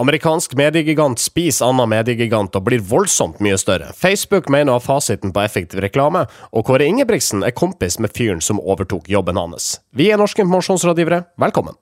Amerikansk 0.00 0.54
mediegigant 0.56 1.20
spiser 1.20 1.66
annen 1.68 1.90
mediegigant 1.92 2.54
og 2.56 2.64
blir 2.64 2.80
voldsomt 2.80 3.42
mye 3.44 3.58
større. 3.60 3.90
Facebook 3.92 4.48
mener 4.48 4.72
å 4.72 4.78
ha 4.78 4.80
fasiten 4.80 5.34
på 5.34 5.42
effektiv 5.44 5.82
reklame, 5.84 6.22
og 6.56 6.64
Kåre 6.70 6.86
Ingebrigtsen 6.88 7.44
er 7.44 7.52
kompis 7.52 7.98
med 8.00 8.14
fyren 8.16 8.40
som 8.40 8.62
overtok 8.64 9.12
jobben 9.12 9.36
hans. 9.36 9.74
Vi 9.92 10.08
er 10.08 10.22
norske 10.22 10.40
informasjonsrådgivere, 10.46 11.26
velkommen! 11.44 11.76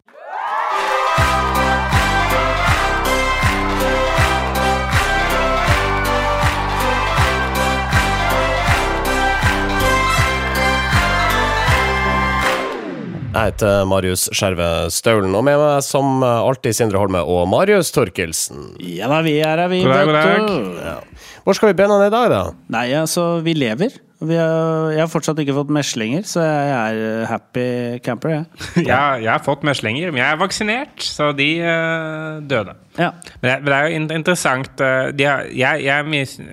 Jeg 13.28 13.52
heter 13.52 13.82
Marius 13.84 14.24
Skjerve 14.32 14.66
Staulen, 14.92 15.34
og 15.36 15.44
med 15.44 15.58
meg 15.60 15.82
som 15.84 16.22
alltid 16.24 16.74
Sindre 16.78 17.00
Holme 17.02 17.20
og 17.28 17.44
Marius 17.52 17.90
Torkelsen. 17.92 18.70
Ja 18.80 19.10
da, 19.12 19.20
vi 19.26 19.34
er 19.44 19.60
her, 19.60 19.68
vi. 19.70 19.82
God 19.84 19.92
dag, 19.92 20.08
god 20.08 20.16
dag. 20.16 20.86
Ja. 20.86 20.94
Hvor 21.44 21.56
skal 21.58 21.70
vi 21.70 21.76
brenne 21.76 21.98
ned 22.00 22.08
i 22.08 22.14
dag, 22.14 22.30
da? 22.32 22.40
Nei, 22.72 22.86
altså, 22.96 23.26
vi 23.44 23.52
lever. 23.56 23.98
Vi 24.18 24.34
har, 24.34 24.88
jeg 24.96 25.02
har 25.04 25.10
fortsatt 25.12 25.38
ikke 25.44 25.54
fått 25.60 25.68
meslinger, 25.76 26.24
så 26.26 26.42
jeg 26.42 26.72
er 27.04 27.28
happy 27.30 27.66
camper, 28.02 28.32
jeg. 28.34 28.48
Jeg, 28.88 29.22
jeg 29.22 29.30
har 29.30 29.44
fått 29.44 29.62
meslinger, 29.66 30.10
men 30.10 30.24
jeg 30.24 30.32
er 30.32 30.40
vaksinert, 30.40 31.04
så 31.04 31.28
de 31.36 31.50
eh, 31.62 32.40
døde. 32.50 32.74
Ja. 32.98 33.12
Men 33.40 33.46
det, 33.46 33.54
men 33.62 33.70
det 33.70 33.76
er 33.76 33.84
jo 33.86 33.90
interessant 34.18 34.80
eh, 34.82 35.14
de 35.14 35.24
har, 35.28 35.44
jeg, 35.54 35.84
jeg, 35.86 36.00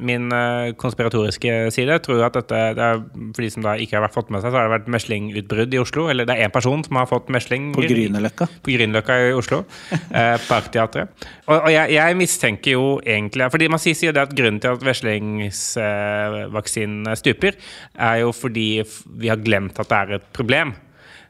min, 0.05 0.29
eh, 0.35 0.73
konspiratoriske 0.77 1.71
side 1.73 1.97
tror 2.05 2.21
at 2.27 2.35
dette 2.37 2.59
det 2.77 2.83
er, 2.85 3.01
For 3.35 3.41
de 3.41 3.49
som 3.51 3.63
da 3.65 3.71
ikke 3.81 3.97
har 3.97 4.13
fått 4.13 4.29
med 4.33 4.39
seg, 4.43 4.49
så 4.53 4.57
har 4.59 4.65
det 4.67 4.75
vært 4.75 4.91
meslingutbrudd 4.93 5.71
i 5.73 5.81
Oslo. 5.81 6.01
Eller 6.13 6.23
det 6.29 6.35
er 6.35 6.43
én 6.45 6.53
person 6.53 6.83
som 6.85 6.93
har 7.01 7.07
fått 7.09 7.27
mesling 7.33 7.63
På 7.75 7.81
Grünerløkka. 7.85 8.45
på 8.61 8.69
Grünerløkka 8.75 9.13
i 9.29 9.31
Oslo. 9.35 9.59
Eh, 10.15 10.37
Parkteatret. 10.47 11.07
Og, 11.47 11.57
og 11.57 11.71
jeg, 11.71 11.91
jeg 11.95 12.15
mistenker 12.17 12.71
jo 12.75 12.99
egentlig 13.01 13.51
Fordi 13.51 13.67
man 13.71 13.79
sier, 13.81 13.95
sier 13.97 14.11
det 14.15 14.21
at 14.23 14.35
grunnen 14.37 14.59
til 14.63 14.69
at 14.75 14.85
veslingsvaksinen 14.85 17.15
stuper, 17.19 17.53
er 17.95 18.15
jo 18.21 18.29
fordi 18.35 18.83
vi 19.19 19.27
har 19.31 19.39
glemt 19.43 19.79
at 19.81 19.89
det 19.89 19.97
er 19.97 20.09
et 20.19 20.27
problem. 20.35 20.69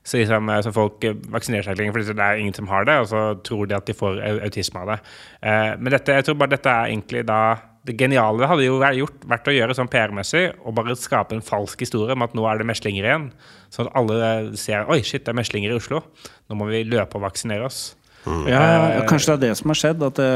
Så, 0.06 0.20
liksom, 0.22 0.50
eh, 0.54 0.62
så 0.62 0.74
folk 0.74 1.04
eh, 1.04 1.16
vaksinerer 1.34 1.66
seg 1.66 1.80
lenger 1.80 1.96
fordi 1.96 2.14
det 2.14 2.26
er 2.26 2.42
ingen 2.42 2.54
som 2.54 2.70
har 2.70 2.86
det, 2.86 3.00
og 3.02 3.08
så 3.10 3.24
tror 3.46 3.70
de 3.70 3.78
at 3.78 3.88
de 3.90 3.96
får 3.98 4.22
autisme 4.46 4.84
av 4.84 4.92
det. 4.94 5.00
Eh, 5.42 5.72
men 5.80 5.96
dette, 5.96 6.20
jeg 6.20 6.28
tror 6.28 6.38
bare 6.42 6.54
dette 6.54 6.76
er 6.76 6.92
egentlig 6.92 7.26
da 7.26 7.40
det 7.86 7.94
geniale 8.00 8.48
hadde 8.50 8.66
jo 8.66 8.80
gjort, 8.82 9.26
vært 9.30 9.50
å 9.50 9.54
gjøre 9.54 9.76
sånn 9.78 9.90
PR-messig 9.94 10.48
og 10.66 10.74
bare 10.78 10.96
skape 10.98 11.38
en 11.38 11.44
falsk 11.46 11.84
historie 11.86 12.16
om 12.16 12.26
at 12.26 12.34
nå 12.38 12.46
er 12.50 12.62
det 12.62 12.66
meslinger 12.70 13.06
igjen. 13.06 13.28
Sånn 13.74 13.90
at 13.90 13.98
alle 14.00 14.58
ser 14.58 14.90
oi, 14.90 15.04
shit, 15.06 15.26
det 15.26 15.34
er 15.34 15.38
meslinger 15.38 15.74
i 15.74 15.78
Oslo. 15.78 16.02
Nå 16.50 16.58
må 16.58 16.70
vi 16.72 16.82
løpe 16.88 17.20
og 17.20 17.28
vaksinere 17.28 17.68
oss. 17.68 17.84
Ja, 18.26 18.62
ja, 18.96 19.04
kanskje 19.06 19.36
det 19.36 19.36
er 19.36 19.52
det 19.52 19.60
som 19.60 19.70
har 19.70 19.78
skjedd. 19.78 20.02
At 20.08 20.18
det, 20.18 20.30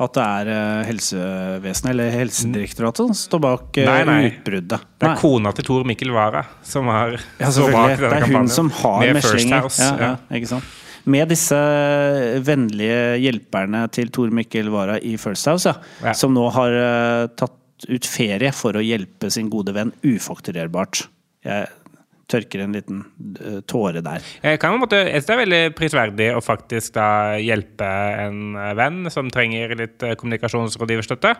at 0.00 0.14
det 0.16 0.22
er 0.26 0.48
eh, 0.50 0.84
helsevesenet 0.88 1.90
eller 1.92 2.08
Helsedirektoratet 2.10 2.96
som 3.06 3.14
står 3.14 3.42
bak 3.44 3.78
eh, 3.78 3.86
Nei, 3.86 4.00
nei. 4.08 4.16
utbruddet. 4.32 4.86
Det 4.98 5.06
er 5.06 5.12
Nei. 5.12 5.18
kona 5.20 5.52
til 5.54 5.64
Tor 5.68 5.84
Mikkel 5.86 6.10
Wara 6.10 6.42
som 6.66 6.88
har 6.90 7.14
Ja, 7.38 7.50
står 7.54 7.70
bak 7.70 7.92
denne 7.92 8.00
Det 8.00 8.08
er 8.08 8.24
hun 8.26 8.32
kampanjen. 8.32 8.50
som 8.56 8.70
har 8.80 8.98
Med 9.04 9.14
meslinger. 9.20 9.68
Ja, 9.78 9.92
ja, 10.02 10.16
ikke 10.40 10.50
sant? 10.56 10.64
Med 11.04 11.28
disse 11.28 11.58
vennlige 12.46 13.00
hjelperne 13.20 13.84
til 13.92 14.08
Tor 14.14 14.30
Mikkel 14.34 14.70
Wara 14.72 14.96
i 15.04 15.14
First 15.20 15.46
House, 15.50 15.68
ja, 15.68 15.74
Ja. 16.08 16.12
som 16.16 16.32
nå 16.34 16.46
har 16.56 16.72
eh, 16.80 17.26
tatt 17.36 17.86
ut 17.88 18.06
ferie 18.08 18.50
for 18.56 18.72
å 18.78 18.82
hjelpe 18.82 19.28
sin 19.30 19.50
gode 19.52 19.74
venn 19.76 19.92
ufakturerbart. 20.02 21.04
Jeg 21.44 21.68
tørker 22.30 22.64
en 22.64 22.74
liten 22.74 23.02
eh, 23.40 23.60
tåre 23.68 24.00
der. 24.04 24.24
Jeg 24.44 24.60
kan 24.62 24.74
på 24.74 24.80
måte, 24.84 25.00
jeg 25.04 25.20
synes 25.20 25.28
det 25.28 25.34
er 25.34 25.40
veldig 25.42 25.62
prisverdig 25.78 26.28
å 26.34 26.42
faktisk 26.44 26.94
da 26.96 27.08
hjelpe 27.40 27.88
en 28.24 28.56
eh, 28.60 28.72
venn 28.78 29.10
som 29.12 29.30
trenger 29.32 29.74
litt 29.78 30.04
eh, 30.04 30.14
kommunikasjonsrådgiverstøtte, 30.20 31.34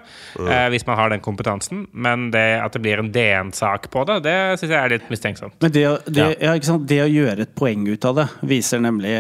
eh, 0.45 0.67
hvis 0.75 0.87
man 0.89 0.99
har 1.01 1.13
den 1.13 1.25
kompetansen. 1.25 1.87
Men 1.93 2.29
det 2.35 2.45
at 2.61 2.77
det 2.77 2.85
blir 2.85 3.01
en 3.01 3.11
DN-sak 3.15 3.91
på 3.93 4.05
det, 4.09 4.21
det 4.27 4.37
syns 4.61 4.71
jeg 4.71 4.81
er 4.81 4.95
litt 4.97 5.11
mistenksomt. 5.13 5.57
Men 5.65 5.75
det, 5.75 5.87
det, 6.07 6.29
ja. 6.45 6.55
ikke 6.55 6.73
sant? 6.73 6.87
det 6.91 7.01
å 7.05 7.11
gjøre 7.11 7.49
et 7.49 7.57
poeng 7.57 7.87
ut 7.89 8.09
av 8.11 8.21
det, 8.21 8.29
viser 8.55 8.83
nemlig 8.85 9.15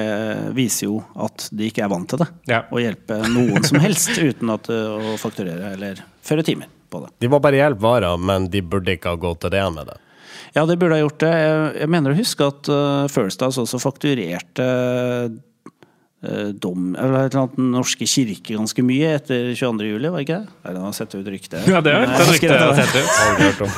viser 0.56 0.88
jo 0.88 1.00
at 1.25 1.49
de 1.55 1.71
ikke 1.71 1.84
er 1.87 1.93
vant 1.93 2.09
til 2.11 2.21
det. 2.21 2.31
Ja. 2.50 2.65
Å 2.69 2.83
hjelpe 2.83 3.21
noen 3.33 3.65
som 3.67 3.81
helst 3.83 4.17
uten 4.28 4.53
at, 4.55 4.71
å 4.71 5.17
fakturere 5.21 5.75
eller 5.75 6.03
føre 6.25 6.44
timer 6.47 6.71
på 6.91 7.05
det. 7.05 7.15
De 7.25 7.31
må 7.31 7.41
bare 7.43 7.61
hjelpe 7.61 7.84
varer, 7.84 8.17
men 8.21 8.49
de 8.53 8.62
burde 8.62 8.97
ikke 8.97 9.15
ha 9.15 9.21
gått 9.21 9.44
til 9.44 9.55
DN 9.55 9.78
med 9.78 9.91
det. 9.91 10.00
Ja, 10.54 10.62
det 10.66 10.76
burde 10.78 10.94
ha 10.94 11.03
gjort 11.03 11.19
det. 11.25 11.32
Jeg, 11.34 11.72
jeg 11.82 11.91
mener 11.91 12.15
å 12.15 12.19
huske 12.19 12.47
at 12.47 12.70
uh, 12.70 13.06
First 13.10 13.42
House 13.42 13.59
også 13.59 13.81
fakturerte 13.82 14.66
eh, 16.22 16.53
dom, 16.54 16.92
eller 16.94 17.26
et 17.26 17.34
eller 17.34 17.41
annet 17.42 17.59
Den 17.59 17.72
norske 17.75 18.06
kirke 18.06 18.54
ganske 18.54 18.84
mye 18.87 19.16
etter 19.16 19.50
22. 19.50 19.88
juli, 19.91 20.12
var 20.12 20.22
det 20.22 20.28
ikke 20.28 20.38
det? 20.44 20.54
Nei, 20.62 20.76
den 20.76 20.87
har 20.87 20.94
sett 20.97 21.19
ut 21.19 21.32
rykte. 21.34 21.64
Ja, 21.66 21.82
det 21.84 21.97
er 21.97 22.06
Nei, 22.06 22.14
et 22.14 22.22
jeg 22.22 22.31
rykte 22.37 22.53
jeg 22.53 22.62
har 22.62 22.78
sett 22.78 22.94
ut. 22.94 23.19
Aldri 23.26 23.50
hørt 23.50 23.66
om. 23.66 23.76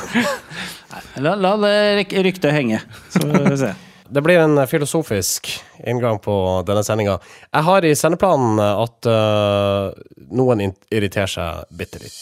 La, 1.25 1.33
la 1.33 1.55
det 1.65 2.23
ryktet 2.29 2.53
henge, 2.53 2.79
så 3.11 3.25
får 3.25 3.49
vi 3.49 3.59
se. 3.65 3.73
Det 4.07 4.21
blir 4.23 4.39
en 4.39 4.61
filosofisk 4.69 5.49
inngang 5.83 6.21
på 6.23 6.35
denne 6.67 6.83
sendinga. 6.85 7.17
Jeg 7.51 7.67
har 7.67 7.85
i 7.85 7.95
sendeplanen 7.97 8.61
at 8.63 9.09
uh, 9.09 9.89
noen 10.31 10.69
irriterer 10.87 11.31
seg 11.31 11.73
bitte 11.75 11.99
litt. 12.05 12.21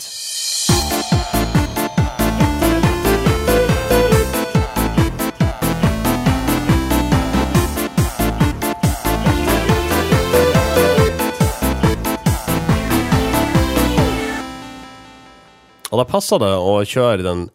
Og 15.95 16.01
da 16.01 16.09
passer 16.09 16.43
det 16.43 16.51
å 16.59 16.75
kjøre 16.83 17.23
den 17.23 17.47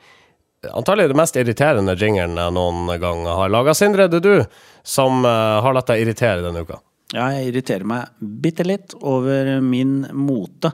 Antagelig 0.77 1.09
det 1.09 1.17
mest 1.17 1.39
irriterende 1.41 1.95
jingeren 1.97 2.37
jeg 2.37 2.53
noen 2.53 2.91
gang 3.01 3.23
har 3.25 3.49
laga. 3.49 3.73
Sindre, 3.73 4.11
det 4.13 4.19
er 4.21 4.27
du 4.27 4.59
som 4.85 5.25
eh, 5.25 5.61
har 5.65 5.73
latt 5.73 5.89
deg 5.89 6.03
irritere 6.03 6.43
denne 6.45 6.67
uka. 6.67 6.77
Ja, 7.15 7.31
jeg 7.33 7.49
irriterer 7.49 7.87
meg 7.89 8.11
bitte 8.21 8.67
litt 8.69 8.93
over 9.01 9.49
min 9.65 10.03
mote, 10.13 10.69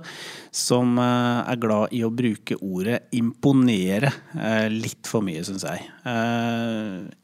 som 0.51 0.99
eh, 0.99 1.53
er 1.53 1.61
glad 1.63 1.95
i 1.95 2.03
å 2.03 2.11
bruke 2.11 2.59
ordet 2.59 3.15
imponere 3.15 4.11
eh, 4.35 4.67
litt 4.75 5.07
for 5.07 5.23
mye, 5.23 5.47
syns 5.47 5.63
jeg. 5.71 5.87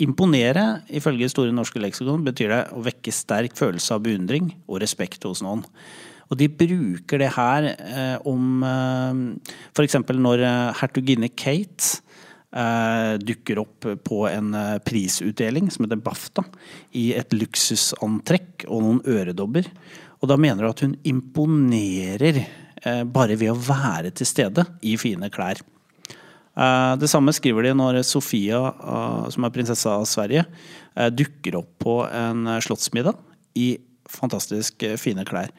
Imponere, 0.07 0.69
ifølge 0.95 1.33
Store 1.35 1.51
norske 1.51 1.83
leksikon, 1.83 2.23
betyr 2.31 2.55
det 2.55 2.63
å 2.79 2.87
vekke 2.87 3.19
sterk 3.19 3.59
følelse 3.59 3.99
av 3.99 4.07
beundring 4.07 4.55
og 4.69 4.85
respekt 4.87 5.27
hos 5.27 5.43
noen. 5.43 5.67
Og 6.33 6.39
de 6.41 6.49
bruker 6.49 7.21
det 7.21 7.29
her 7.35 7.67
eh, 7.77 8.17
om 8.29 8.63
eh, 8.65 9.19
f.eks. 9.77 9.99
når 10.17 10.45
eh, 10.49 10.71
hertuginne 10.81 11.29
Kate 11.37 11.99
eh, 12.57 13.19
dukker 13.21 13.61
opp 13.61 13.89
på 14.07 14.23
en 14.31 14.55
eh, 14.57 14.79
prisutdeling 14.87 15.69
som 15.73 15.85
heter 15.85 16.01
BAFTA, 16.01 16.47
i 16.97 17.11
et 17.21 17.37
luksusantrekk 17.37 18.65
og 18.71 18.81
noen 18.87 19.03
øredobber. 19.13 19.69
Og 20.23 20.31
da 20.31 20.39
mener 20.41 20.65
du 20.65 20.71
at 20.71 20.81
hun 20.87 20.97
imponerer 21.05 22.41
eh, 22.41 23.05
bare 23.05 23.37
ved 23.37 23.53
å 23.53 23.61
være 23.69 24.15
til 24.17 24.33
stede 24.33 24.65
i 24.89 24.97
fine 25.01 25.29
klær. 25.35 25.61
Eh, 25.61 26.95
Det 26.97 27.13
samme 27.13 27.37
skriver 27.37 27.69
de 27.69 27.77
når 27.77 28.01
Sofia, 28.09 28.65
som 29.29 29.45
er 29.45 29.53
prinsessa 29.53 29.99
av 30.01 30.09
Sverige, 30.09 30.49
dukker 31.13 31.61
opp 31.61 31.77
på 31.81 32.01
en 32.09 32.45
slottsmiddag 32.61 33.21
i 33.61 33.75
fantastisk 34.13 34.85
fine 35.01 35.25
klær. 35.29 35.53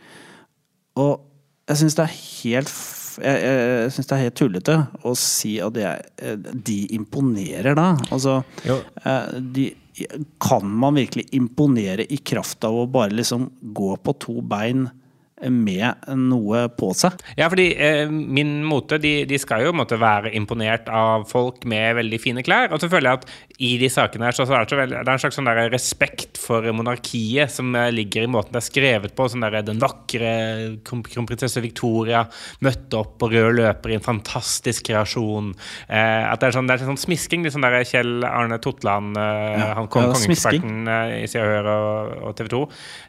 Og 1.00 1.24
jeg 1.70 1.80
syns 1.80 1.96
det 1.98 2.06
er 2.06 2.18
helt 2.18 2.74
jeg, 3.22 3.42
jeg 3.46 3.92
synes 3.94 4.10
det 4.10 4.16
er 4.16 4.24
helt 4.24 4.38
tullete 4.40 4.76
å 5.06 5.12
si 5.18 5.52
at 5.62 5.78
er, 5.78 6.02
eh, 6.18 6.34
de 6.38 6.80
imponerer 6.98 7.78
da. 7.78 7.92
Altså, 8.10 8.40
eh, 8.66 9.36
de, 9.54 9.68
kan 10.42 10.66
man 10.66 10.98
virkelig 10.98 11.28
imponere 11.38 12.08
i 12.10 12.18
kraft 12.26 12.66
av 12.66 12.74
å 12.74 12.90
bare 12.90 13.14
liksom 13.14 13.52
gå 13.78 13.94
på 14.02 14.16
to 14.24 14.42
bein 14.42 14.88
med 15.44 16.08
noe 16.18 16.68
på 16.78 16.92
seg? 16.98 17.20
Ja, 17.38 17.50
fordi 17.52 17.70
eh, 17.76 18.10
min 18.10 18.62
mote, 18.68 19.00
de, 19.02 19.14
de 19.30 19.40
skal 19.42 19.66
jo 19.66 19.74
måtte 19.76 20.00
være 20.02 20.34
imponert 20.38 20.90
av 20.90 21.28
folk 21.30 21.66
med 21.70 21.98
veldig 22.00 22.20
fine 22.22 22.46
klær. 22.46 22.72
Og 22.72 22.82
så 22.82 22.90
føler 22.92 23.12
jeg 23.12 23.22
at 23.22 23.53
i 23.62 23.76
de 23.78 23.88
sakene 23.92 24.26
her, 24.26 24.34
så, 24.34 24.48
er 24.48 24.64
det, 24.64 24.72
så 24.72 24.78
veldig, 24.80 24.96
det 25.06 25.12
er 25.12 25.14
en 25.14 25.22
slags 25.22 25.38
sånn 25.38 25.50
respekt 25.70 26.40
for 26.42 26.66
monarkiet 26.74 27.52
som 27.54 27.76
eh, 27.78 27.92
ligger 27.94 28.26
i 28.26 28.30
måten 28.32 28.56
det 28.56 28.64
er 28.64 28.66
skrevet 28.66 29.14
på. 29.14 29.28
Sånn 29.30 29.46
der, 29.46 29.60
den 29.66 29.82
vakre 29.82 30.32
kronprinsesse 30.84 31.62
Victoria 31.62 32.24
møtte 32.66 32.98
opp 33.04 33.20
på 33.22 33.30
rød 33.30 33.60
løper 33.60 33.94
i 33.94 33.98
en 34.00 34.06
fantastisk 34.06 34.88
kreasjon. 34.90 35.52
Eh, 35.86 36.24
at 36.26 36.42
det 36.42 36.50
er 36.50 36.58
sånn, 36.58 36.70
det 36.70 36.80
er 36.80 36.90
sånn 36.90 37.02
smisking. 37.04 37.46
Litt 37.46 37.54
sånn 37.54 37.66
der 37.66 37.78
Kjell 37.86 38.26
Arne 38.26 38.58
Totland, 38.64 39.20
eh, 39.22 39.60
Ja, 39.62 39.70
han 39.78 39.90
kom 39.92 40.08
ja, 40.08 40.16
kongeeksperten 40.16 40.90
eh, 40.90 41.14
i 41.22 41.30
Se 41.30 41.44
og 41.44 41.54
Hør 41.54 41.70
og, 41.76 42.16
og 42.32 42.36
TV 42.40 42.50
2. 42.56 42.64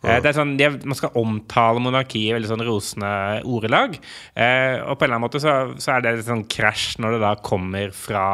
Eh, 0.05 0.21
det 0.21 0.31
er 0.31 0.39
sånn, 0.43 0.55
de, 0.61 0.71
man 0.85 1.01
skal 1.01 1.17
omtale 1.21 1.83
monarkiet 1.85 2.35
i 2.35 2.37
veldig 2.37 2.53
sånn 2.53 2.67
rosende 2.69 3.15
ordelag. 3.49 3.97
Eh, 4.37 4.77
og 4.85 5.01
på 5.01 5.07
en 5.07 5.09
eller 5.09 5.17
annen 5.17 5.25
måte 5.25 5.41
så, 5.41 5.57
så 5.81 5.97
er 5.97 6.05
det 6.05 6.19
litt 6.19 6.29
sånn 6.29 6.47
krasj 6.53 7.01
når 7.01 7.17
det 7.17 7.25
da 7.25 7.35
kommer 7.41 7.97
fra 7.97 8.29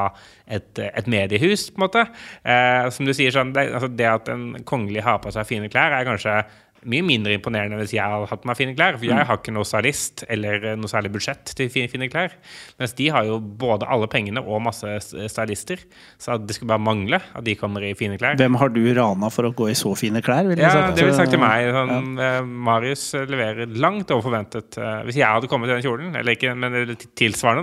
et, 0.51 0.83
et 0.85 1.11
mediehus, 1.11 1.69
på 1.71 1.81
en 1.81 1.87
måte. 1.87 2.07
Eh, 2.43 2.89
som 2.95 3.09
du 3.09 3.15
sier, 3.17 3.33
sånn, 3.35 3.55
det, 3.57 3.69
altså 3.75 3.91
det 3.95 4.09
at 4.11 4.31
en 4.33 4.49
kongelig 4.69 5.05
har 5.07 5.21
på 5.23 5.33
seg 5.35 5.49
fine 5.49 5.71
klær, 5.73 5.95
er 5.97 6.09
kanskje 6.09 6.41
mye 6.87 7.03
mindre 7.05 7.35
imponerende 7.37 7.77
hvis 7.83 7.93
jeg 7.93 8.03
hadde 8.05 8.29
hatt 8.31 8.45
meg 8.49 8.57
fine 8.57 8.75
klær. 8.75 8.97
For 8.97 9.05
jeg 9.05 9.17
Mm. 9.19 9.27
har 9.27 9.37
ikke 9.37 9.53
noe 9.53 9.65
stylist 9.65 10.25
eller 10.29 10.77
noe 10.77 10.89
særlig 10.89 11.13
budsjett 11.13 11.45
til 11.55 11.69
fine, 11.69 11.89
fine 11.89 12.09
klær. 12.09 12.31
Mens 12.79 12.93
de 12.95 13.09
har 13.09 13.25
jo 13.25 13.39
både 13.41 13.87
alle 13.89 14.07
pengene 14.09 14.39
og 14.47 14.63
masse 14.63 14.87
stylister. 15.29 15.79
Så 16.19 16.39
det 16.47 16.55
skulle 16.57 16.69
bare 16.73 16.79
mangle 16.81 17.21
at 17.35 17.45
de 17.45 17.55
kommer 17.57 17.83
i 17.83 17.93
fine 17.95 18.17
klær. 18.17 18.37
Hvem 18.37 18.57
har 18.57 18.69
du 18.71 18.81
rana 18.95 19.29
for 19.31 19.43
å 19.45 19.53
gå 19.55 19.69
i 19.71 19.75
så 19.75 19.93
fine 19.97 20.23
klær? 20.23 20.47
Vil 20.49 20.59
Ja, 20.59 20.71
sagt. 20.71 20.97
det 20.97 21.05
vil 21.05 21.15
sagt 21.15 21.31
til 21.31 21.41
meg. 21.41 21.69
Sånn, 21.75 22.17
ja. 22.19 22.41
Marius 22.43 23.13
leverer 23.13 23.67
langt 23.77 24.11
over 24.11 24.23
forventet. 24.31 24.79
Eh, 24.79 25.03
hvis 25.05 25.17
jeg 25.17 25.27
hadde 25.27 25.49
kommet 25.49 25.69
i 25.69 25.75
den 25.81 25.83
kjolen, 25.83 26.15
eller 26.17 26.33
ikke, 26.37 26.57
men 26.57 26.97
tilsvarende, 27.17 27.63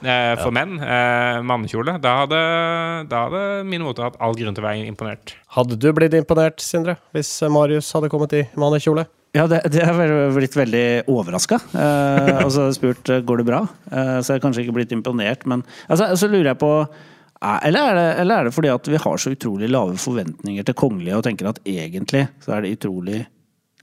da, 0.00 0.36
for 0.36 0.44
for 0.44 0.50
menn, 0.52 0.78
eh, 0.78 1.40
mannekjole, 1.42 1.98
da 2.00 2.26
hadde, 2.26 3.08
da 3.08 3.28
hadde 3.28 3.64
min 3.66 3.80
mote 3.80 4.02
hatt 4.04 4.16
all 4.20 4.34
grunn 4.34 4.54
til 4.54 4.62
å 4.62 4.68
være 4.68 4.86
imponert. 4.86 5.32
Hadde 5.54 5.76
du 5.78 5.90
blitt 5.94 6.14
imponert, 6.18 6.58
Sindre, 6.62 6.96
hvis 7.14 7.30
Marius 7.52 7.92
hadde 7.94 8.10
kommet 8.10 8.32
i 8.34 8.42
mannekjole? 8.58 9.06
Ja, 9.34 9.48
det, 9.50 9.60
det 9.74 9.82
har 9.86 9.98
blitt 10.34 10.54
veldig 10.54 10.86
overraska. 11.10 11.58
Eh, 11.74 12.40
og 12.44 12.52
så 12.54 12.68
spurt 12.74 13.10
eh, 13.10 13.22
går 13.26 13.42
det 13.42 13.46
bra. 13.48 13.64
Eh, 13.90 14.16
så 14.18 14.32
jeg 14.32 14.38
har 14.38 14.44
kanskje 14.44 14.64
ikke 14.64 14.76
blitt 14.76 14.94
imponert, 14.94 15.42
men 15.50 15.64
altså, 15.88 16.12
så 16.18 16.30
lurer 16.30 16.52
jeg 16.52 16.60
på 16.62 16.70
eh, 16.82 17.66
eller 17.70 17.90
er, 17.90 17.98
det, 17.98 18.06
eller 18.22 18.36
er 18.36 18.48
det 18.48 18.54
fordi 18.54 18.70
at 18.70 18.90
vi 18.90 19.02
har 19.06 19.22
så 19.22 19.34
utrolig 19.34 19.70
lave 19.70 19.98
forventninger 19.98 20.66
til 20.66 20.78
kongelige 20.78 21.18
og 21.18 21.26
tenker 21.26 21.50
at 21.50 21.62
egentlig 21.66 22.28
så 22.46 22.56
er 22.56 22.62
det 22.62 22.76
utrolig 22.78 23.24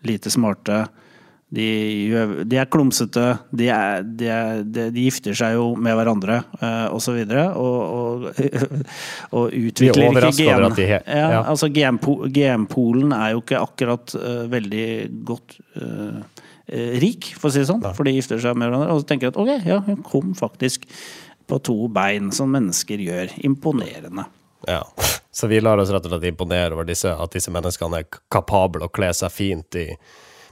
lite 0.07 0.31
smarte. 0.33 0.85
De, 1.51 2.43
de 2.47 2.59
er 2.61 2.67
klumsete, 2.71 3.25
de, 3.51 3.65
er, 3.75 4.05
de, 4.07 4.27
er, 4.31 4.61
de, 4.63 4.85
gifter 5.03 5.35
seg 5.35 5.57
jo 5.57 5.65
med 5.75 5.97
hverandre 5.99 6.37
eh, 6.61 6.85
og 6.87 7.01
så 7.03 7.11
videre. 7.17 7.49
Og, 7.59 7.81
og, 7.91 8.77
og 9.35 9.57
utvikler 9.57 10.29
ikke 10.29 10.45
gen. 10.45 10.79
ja, 10.79 11.01
ja. 11.03 11.41
altså 11.41 11.67
GM-polen 11.67 13.11
er 13.17 13.33
jo 13.35 13.43
ikke 13.43 13.59
akkurat 13.59 14.15
uh, 14.15 14.45
veldig 14.51 14.87
godt 15.27 15.57
eh, 15.75 16.23
eh, 16.71 16.95
rik, 17.03 17.33
for 17.35 17.51
å 17.51 17.53
si 17.57 17.65
det 17.65 17.71
sånn. 17.73 17.83
For 17.99 18.07
de 18.07 18.15
gifter 18.15 18.39
seg 18.39 18.55
med 18.55 18.71
hverandre. 18.71 18.95
Og 18.95 19.03
så 19.03 19.11
tenker 19.11 19.27
jeg 19.27 19.35
at 19.35 19.43
ok, 19.43 19.67
ja, 19.67 19.81
hun 19.91 20.07
kom 20.07 20.31
faktisk 20.39 20.87
på 21.51 21.59
to 21.67 21.77
bein, 21.91 22.31
som 22.31 22.55
mennesker 22.55 23.03
gjør. 23.03 23.35
Imponerende. 23.43 24.29
Ja. 24.71 24.85
Så 25.35 25.51
vi 25.51 25.59
lar 25.59 25.83
oss 25.83 25.91
rett 25.91 26.07
og 26.07 26.15
slett 26.15 26.31
imponere 26.31 26.75
over 26.75 26.87
disse, 26.87 27.11
at 27.11 27.35
disse 27.35 27.51
menneskene 27.51 28.05
er 28.05 28.19
kapable 28.31 28.87
å 28.87 28.93
kle 28.93 29.11
seg 29.15 29.35
fint 29.35 29.79
i 29.79 29.89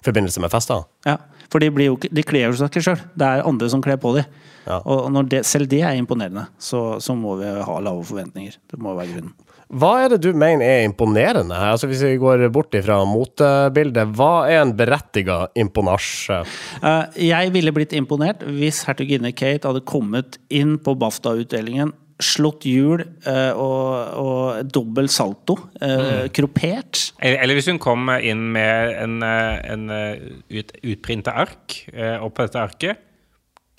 forbindelse 0.05 0.43
med 0.43 0.53
fester. 0.53 0.85
Ja, 1.07 1.17
For 1.49 1.63
de, 1.63 1.71
blir 1.73 1.91
jo 1.91 1.97
de 1.99 2.23
kler 2.23 2.49
jo 2.49 2.57
seg 2.59 2.69
ikke 2.69 2.85
sjøl. 2.85 3.03
Det 3.17 3.27
er 3.27 3.47
andre 3.47 3.69
som 3.71 3.81
kler 3.81 3.97
på 4.01 4.13
dem. 4.17 4.39
Ja. 4.69 4.79
Og 4.85 5.17
det, 5.31 5.43
selv 5.49 5.69
det 5.71 5.81
er 5.81 5.97
imponerende, 5.97 6.45
så, 6.61 6.99
så 7.01 7.15
må 7.17 7.39
vi 7.39 7.47
ha 7.49 7.77
lave 7.81 8.03
forventninger. 8.05 8.59
Det 8.69 8.81
må 8.81 8.93
være 8.97 9.15
grunnen. 9.15 9.37
Hva 9.69 9.91
er 10.01 10.09
det 10.09 10.23
du 10.23 10.31
mener 10.33 10.65
er 10.65 10.83
imponerende? 10.87 11.53
Altså 11.53 11.85
Hvis 11.89 12.01
vi 12.01 12.15
går 12.17 12.47
bort 12.53 12.73
ifra 12.73 13.03
motebildet, 13.05 14.15
hva 14.17 14.47
er 14.49 14.63
en 14.63 14.73
berettiga 14.77 15.43
imponasje? 15.53 16.39
Eh, 16.81 17.19
jeg 17.29 17.53
ville 17.53 17.73
blitt 17.75 17.93
imponert 17.97 18.41
hvis 18.45 18.81
hertuginne 18.87 19.29
Kate 19.29 19.69
hadde 19.69 19.85
kommet 19.85 20.39
inn 20.49 20.79
på 20.81 20.95
BAFTA-utdelingen, 20.97 21.93
slått 22.19 22.65
hjul 22.67 23.01
eh, 23.01 23.51
og, 23.55 24.15
og 24.19 24.71
dobbel 24.71 25.09
salto, 25.11 25.55
Mm. 25.79 26.29
kropert. 26.35 27.13
Eller, 27.23 27.55
hvis 27.55 27.69
hun 27.71 27.79
kom 27.79 28.09
inn 28.19 28.49
med 28.51 28.95
en, 28.99 29.19
eh, 29.23 29.71
en 29.71 29.89
eh, 29.89 30.25
ut, 30.51 30.73
utprinta 30.83 31.31
ark, 31.45 31.77
opp 32.19 32.25
og 32.27 32.33
på 32.35 32.47
dette 32.47 32.59
arket 32.59 33.05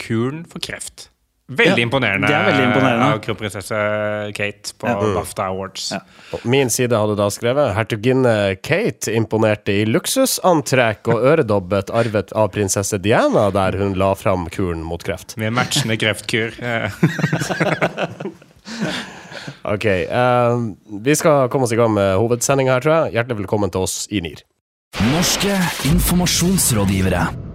Kuren 0.01 0.47
for 0.49 0.63
kreft. 0.65 1.11
Veldig 1.51 1.83
imponerende, 1.83 2.29
det 2.31 2.35
er 2.37 2.45
veldig 2.47 2.65
imponerende. 2.69 3.07
av 3.11 3.21
kronprinsesse 3.25 3.79
Kate 4.37 4.75
på 4.79 4.87
BAFTA 5.17 5.49
Awards. 5.51 5.89
Ja. 5.93 5.99
På 6.31 6.39
Min 6.47 6.71
side 6.71 6.95
hadde 6.95 7.17
da 7.19 7.27
skrevet 7.35 7.73
hertuginne 7.75 8.35
Kate 8.63 9.11
imponerte 9.19 9.75
i 9.81 9.89
luksusantrekk 9.89 11.11
og 11.11 11.27
øredobbet 11.33 11.91
arvet 11.91 12.31
av 12.39 12.53
prinsesse 12.55 13.01
Diana, 13.03 13.49
der 13.51 13.79
hun 13.83 13.99
la 13.99 14.13
fram 14.15 14.47
kuren 14.55 14.85
mot 14.87 15.03
kreft. 15.03 15.35
Med 15.43 15.57
matchende 15.59 15.99
kreftkur. 15.99 16.55
eh. 16.71 16.91
Ok, 19.67 19.85
Uh, 20.11 20.71
vi 21.03 21.15
skal 21.19 21.49
komme 21.51 21.67
oss 21.67 21.75
i 21.75 21.79
gang 21.79 21.91
med 21.95 22.15
hovedsendinga 22.15 22.79
her, 22.79 22.85
tror 22.85 22.95
jeg. 22.95 23.19
Hjertelig 23.19 23.43
velkommen 23.43 23.75
til 23.75 23.87
oss 23.87 24.05
i 24.11 24.23
NIR. 24.23 24.47
Norske 25.11 25.55
informasjonsrådgivere. 25.91 27.50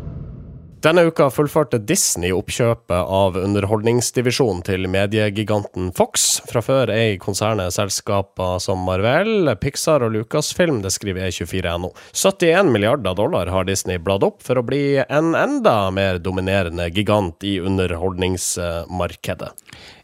Denne 0.85 1.01
uka 1.09 1.31
fullførte 1.33 1.79
Disney 1.81 2.29
oppkjøpet 2.29 3.07
av 3.17 3.39
underholdningsdivisjonen 3.39 4.59
til 4.67 4.85
mediegiganten 4.93 5.87
Fox. 5.97 6.27
Fra 6.45 6.61
før 6.61 6.91
er 6.93 7.15
i 7.15 7.17
konsernet 7.17 7.73
selskaper 7.73 8.59
som 8.61 8.83
Marvel, 8.85 9.49
Pixar 9.57 10.05
og 10.05 10.13
Lucasfilm, 10.13 10.83
det 10.85 10.91
skriver 10.93 11.25
E24.no. 11.25 11.89
71 12.13 12.69
milliarder 12.69 13.17
dollar 13.17 13.49
har 13.49 13.65
Disney 13.65 13.97
bladd 13.97 14.27
opp 14.29 14.45
for 14.45 14.61
å 14.61 14.65
bli 14.67 15.01
en 15.01 15.33
enda 15.33 15.89
mer 15.89 16.21
dominerende 16.21 16.85
gigant 16.93 17.41
i 17.41 17.57
underholdningsmarkedet. 17.65 19.49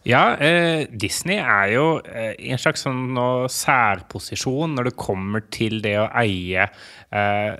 Ja, 0.01 0.33
eh, 0.41 0.87
Disney 0.89 1.37
er 1.37 1.67
jo 1.75 1.83
eh, 2.09 2.33
en 2.49 2.57
slags 2.57 2.81
sånn 2.87 3.11
noe, 3.13 3.45
særposisjon 3.53 4.73
når 4.73 4.89
det 4.89 4.93
kommer 4.97 5.43
til 5.53 5.77
det 5.83 5.93
å 6.01 6.07
eie 6.17 6.63
eh, 6.65 7.51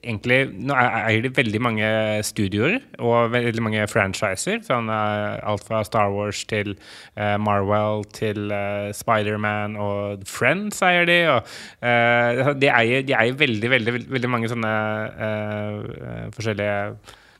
Egentlig 0.00 0.38
Nå 0.56 0.78
eier 0.80 1.26
de 1.26 1.32
veldig 1.36 1.60
mange 1.60 1.90
studioer 2.24 2.78
og 3.04 3.34
veldig 3.34 3.66
mange 3.66 3.84
franchiser. 3.92 4.62
Sånn, 4.64 4.88
eh, 4.88 5.44
alt 5.44 5.68
fra 5.68 5.82
Star 5.84 6.08
Wars 6.14 6.40
til 6.48 6.72
eh, 6.72 7.36
Marvel 7.36 8.06
til 8.16 8.48
eh, 8.48 8.88
Spiderman 8.96 9.76
og 9.76 10.24
Friends 10.30 10.80
eier 10.86 11.04
de. 11.04 11.20
Og, 11.36 11.54
eh, 11.84 12.54
de, 12.64 12.72
eier, 12.80 13.04
de 13.04 13.18
eier 13.18 13.36
veldig, 13.44 13.74
veldig, 13.76 13.98
veldig, 14.08 14.36
mange 14.38 14.48
sånne 14.48 14.76
forskjellige 16.32 16.78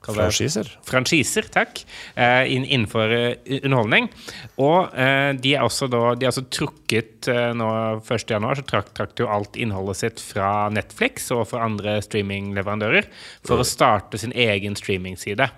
Franchiser? 0.00 0.68
franchiser, 0.88 1.44
takk, 1.52 1.82
eh, 2.16 2.48
inn, 2.54 2.64
innenfor 2.64 3.12
eh, 3.12 3.58
underholdning. 3.60 4.08
Og 4.56 4.94
eh, 4.96 5.32
de 5.36 5.52
er 5.54 5.64
også 5.66 5.90
da 5.92 6.14
De 6.16 6.24
er 6.24 6.32
altså 6.32 6.46
trukket 6.48 7.28
nå 7.28 7.68
1. 8.00 8.30
januar, 8.32 8.56
så 8.56 8.64
trakk, 8.64 8.94
trakk 8.96 9.20
jo 9.20 9.28
alt 9.28 9.58
innholdet 9.60 10.00
sitt 10.00 10.22
fra 10.24 10.70
Netflix 10.72 11.28
og 11.36 11.44
fra 11.50 11.66
andre 11.66 11.98
streamingleverandører 12.04 13.10
for 13.46 13.60
å 13.60 13.66
starte 13.66 14.20
sin 14.20 14.32
egen 14.32 14.78
streamingside. 14.78 15.50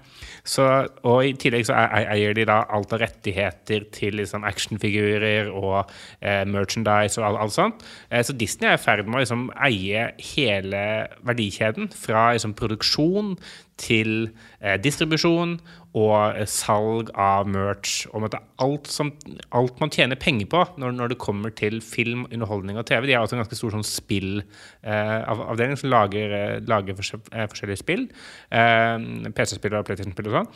Så, 0.43 0.65
og 1.07 1.21
I 1.23 1.35
tillegg 1.39 1.69
så 1.69 1.77
eier 1.79 2.35
de 2.35 2.47
da 2.49 2.63
alt 2.75 2.91
av 2.95 3.03
rettigheter 3.05 3.85
til 3.95 4.17
liksom 4.19 4.43
actionfigurer 4.49 5.53
og 5.55 5.85
eh, 6.19 6.43
merchandise 6.51 7.21
og 7.21 7.29
alt, 7.29 7.43
alt 7.45 7.55
sånt. 7.55 7.85
Eh, 8.11 8.25
så 8.27 8.35
Disney 8.35 8.73
er 8.73 8.81
i 8.81 8.83
ferd 8.83 9.07
med 9.07 9.21
å 9.21 9.23
liksom 9.23 9.45
eie 9.63 10.09
hele 10.33 10.83
verdikjeden. 11.23 11.93
Fra 11.95 12.33
liksom 12.35 12.57
produksjon 12.59 13.37
til 13.83 14.33
eh, 14.59 14.79
distribusjon 14.83 15.61
og 15.99 16.37
eh, 16.39 16.47
salg 16.49 17.11
av 17.19 17.49
merch. 17.51 18.07
Og 18.13 18.27
alt, 18.33 18.91
som, 18.91 19.13
alt 19.53 19.81
man 19.83 19.93
tjener 19.93 20.21
penger 20.21 20.49
på 20.53 20.65
når, 20.81 20.95
når 20.99 21.13
det 21.13 21.21
kommer 21.23 21.53
til 21.55 21.81
film, 21.85 22.27
underholdning 22.33 22.81
og 22.81 22.87
TV. 22.89 23.09
De 23.09 23.17
har 23.17 23.25
også 23.27 23.37
en 23.37 23.43
ganske 23.45 23.59
stor 23.59 23.75
sånn 23.77 23.87
spillavdeling 23.87 25.81
som 25.81 25.93
lager, 25.93 26.37
eh, 26.39 26.61
lager 26.69 26.97
eh, 26.97 27.49
forskjellige 27.49 27.83
spill. 27.83 28.07
Eh, 28.51 28.95
PC-spill 29.37 29.77
og 29.79 29.89
PlayStation-spill 29.89 30.33
og 30.33 30.39
sånn. 30.41 30.55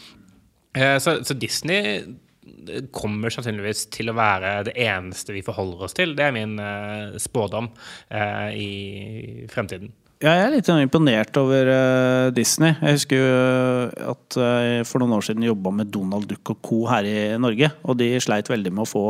Eh, 0.77 0.97
så, 1.03 1.19
så 1.27 1.37
Disney 1.37 2.01
kommer 2.95 3.33
sannsynligvis 3.33 3.87
til 3.95 4.11
å 4.11 4.17
være 4.17 4.51
det 4.69 4.77
eneste 4.87 5.35
vi 5.35 5.45
forholder 5.45 5.87
oss 5.87 5.97
til. 5.97 6.15
Det 6.17 6.29
er 6.29 6.35
min 6.37 6.57
eh, 6.63 7.17
spådom 7.23 7.71
eh, 8.15 8.51
i 8.55 9.47
fremtiden. 9.53 9.93
Ja, 10.25 10.33
jeg 10.33 10.45
er 10.47 10.53
litt 10.55 10.69
sånn 10.69 10.81
imponert 10.81 11.37
over 11.37 11.69
uh, 11.69 12.29
Disney. 12.33 12.73
Jeg 12.81 12.97
husker 12.97 13.19
jo 13.21 13.33
eh, 13.37 14.07
at 14.15 14.37
jeg 14.41 14.87
for 14.89 15.03
noen 15.03 15.13
år 15.19 15.27
siden 15.27 15.45
jobba 15.45 15.75
med 15.77 15.91
Donald 15.93 16.25
Duck 16.31 16.55
og 16.55 16.63
co. 16.65 16.79
her 16.89 17.05
i 17.05 17.19
Norge. 17.37 17.69
Og 17.85 17.99
de 18.01 18.15
sleit 18.25 18.49
veldig 18.49 18.73
med 18.73 18.87
å 18.87 18.89
få 18.89 19.03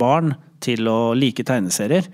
barn 0.00 0.32
til 0.64 0.88
å 0.88 1.12
like 1.12 1.44
tegneserier. 1.44 2.08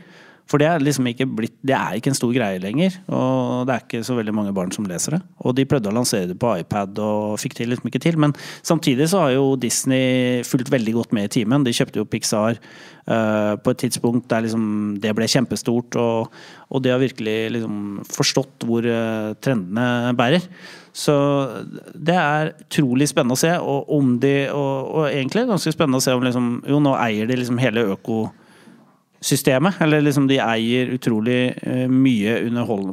For 0.51 0.59
det 0.59 0.67
er 0.67 0.83
liksom 0.83 1.07
ikke 1.07 1.29
blitt 1.31 1.55
Det 1.63 1.75
er 1.77 1.97
ikke 1.99 2.11
en 2.11 2.19
stor 2.19 2.33
greie 2.35 2.59
lenger. 2.63 2.97
Og 3.07 3.69
det 3.69 3.75
er 3.75 3.85
ikke 3.85 4.03
så 4.07 4.17
veldig 4.19 4.35
mange 4.35 4.55
barn 4.57 4.73
som 4.75 4.87
leser 4.89 5.17
det. 5.17 5.21
Og 5.45 5.55
de 5.55 5.67
prøvde 5.69 5.93
å 5.93 5.95
lansere 5.95 6.31
det 6.33 6.39
på 6.43 6.57
iPad 6.65 6.99
og 7.05 7.39
fikk 7.43 7.55
til 7.61 7.71
liksom 7.71 7.91
ikke 7.91 8.03
til. 8.03 8.19
Men 8.21 8.35
samtidig 8.67 9.07
så 9.13 9.25
har 9.25 9.37
jo 9.37 9.55
Disney 9.61 10.43
fulgt 10.47 10.73
veldig 10.73 10.97
godt 10.99 11.15
med 11.15 11.29
i 11.29 11.35
timen. 11.39 11.67
De 11.67 11.75
kjøpte 11.77 12.03
jo 12.03 12.09
Pixar 12.11 12.59
uh, 12.59 13.55
på 13.63 13.75
et 13.75 13.83
tidspunkt 13.85 14.27
der 14.33 14.47
liksom 14.47 14.67
det 15.03 15.15
ble 15.15 15.31
kjempestort. 15.31 16.01
Og, 16.03 16.43
og 16.71 16.83
de 16.83 16.95
har 16.95 17.03
virkelig 17.03 17.39
liksom 17.55 18.03
forstått 18.11 18.67
hvor 18.67 18.91
uh, 18.91 19.37
trendene 19.39 20.17
bærer. 20.19 20.51
Så 20.91 21.15
det 21.95 22.17
er 22.19 22.53
utrolig 22.65 23.07
spennende 23.13 23.39
å 23.39 23.41
se. 23.45 23.55
Og, 23.63 23.87
om 23.95 24.17
de, 24.19 24.35
og, 24.51 24.91
og 24.99 25.09
egentlig 25.13 25.47
ganske 25.47 25.77
spennende 25.77 26.03
å 26.03 26.05
se 26.05 26.17
om 26.17 26.27
liksom 26.27 26.53
Jo, 26.67 26.83
nå 26.83 26.99
eier 26.99 27.31
de 27.31 27.39
liksom 27.39 27.63
hele 27.63 27.87
øko 27.95 28.25
systemet. 29.21 29.81
Eller 29.81 30.03
liksom 30.05 30.27
de 30.31 30.39
eier 30.43 30.93
utrolig 30.95 31.39
eh, 31.63 31.87
mye 31.91 32.37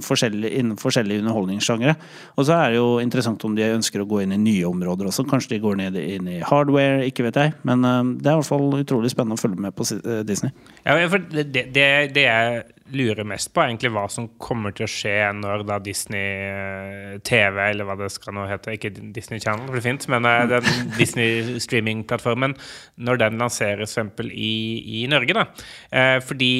forskjellig, 0.05 0.51
innen 0.59 0.79
forskjellige 0.79 1.23
underholdningssjangere. 1.23 1.95
Og 2.35 2.47
så 2.47 2.57
er 2.57 2.73
det 2.73 2.81
jo 2.81 2.87
interessant 3.03 3.43
om 3.47 3.55
de 3.57 3.67
ønsker 3.77 4.03
å 4.03 4.07
gå 4.09 4.21
inn 4.23 4.35
i 4.35 4.41
nye 4.41 4.67
områder 4.69 5.09
også. 5.09 5.27
Kanskje 5.29 5.55
de 5.55 5.63
går 5.63 5.79
ned 5.81 5.99
inn 6.01 6.29
i 6.37 6.41
hardware, 6.45 7.05
ikke 7.07 7.27
vet 7.29 7.41
jeg. 7.41 7.55
Men 7.67 7.85
eh, 7.87 8.01
det 8.21 8.31
er 8.31 8.37
i 8.37 8.41
hvert 8.41 8.51
fall 8.51 8.81
utrolig 8.81 9.13
spennende 9.13 9.39
å 9.39 9.43
følge 9.43 9.67
med 9.67 9.77
på 9.77 9.87
eh, 9.97 10.23
Disney. 10.27 10.53
Ja, 10.83 10.97
for 11.07 11.23
det, 11.31 11.49
det, 11.55 11.87
det, 12.15 12.27
jeg, 12.27 12.65
lurer 12.93 13.27
mest 13.27 13.51
på, 13.53 13.63
egentlig 13.63 13.91
hva 13.95 14.05
som 14.11 14.29
kommer 14.41 14.73
til 14.75 14.87
å 14.87 14.91
skje 14.91 15.15
når 15.37 15.65
da 15.67 15.77
Disney 15.83 16.27
eh, 16.47 17.15
TV, 17.25 17.59
eller 17.69 17.87
hva 17.87 17.97
det 17.99 18.09
skal 18.13 18.35
nå 18.37 18.45
hete, 18.49 18.75
ikke 18.77 18.93
Disney 19.15 19.41
Channel, 19.43 19.67
for 19.67 19.79
det 19.79 19.85
fins, 19.85 20.09
men 20.11 20.27
eh, 20.29 20.43
den 20.51 20.67
Disney 20.99 21.57
streaming-plattformen, 21.63 22.55
når 23.03 23.23
den 23.23 23.41
lanseres 23.41 23.97
f.eks. 23.97 24.23
I, 24.27 24.53
i 25.01 25.07
Norge. 25.11 25.35
da. 25.37 25.47
Eh, 25.91 26.17
fordi 26.23 26.53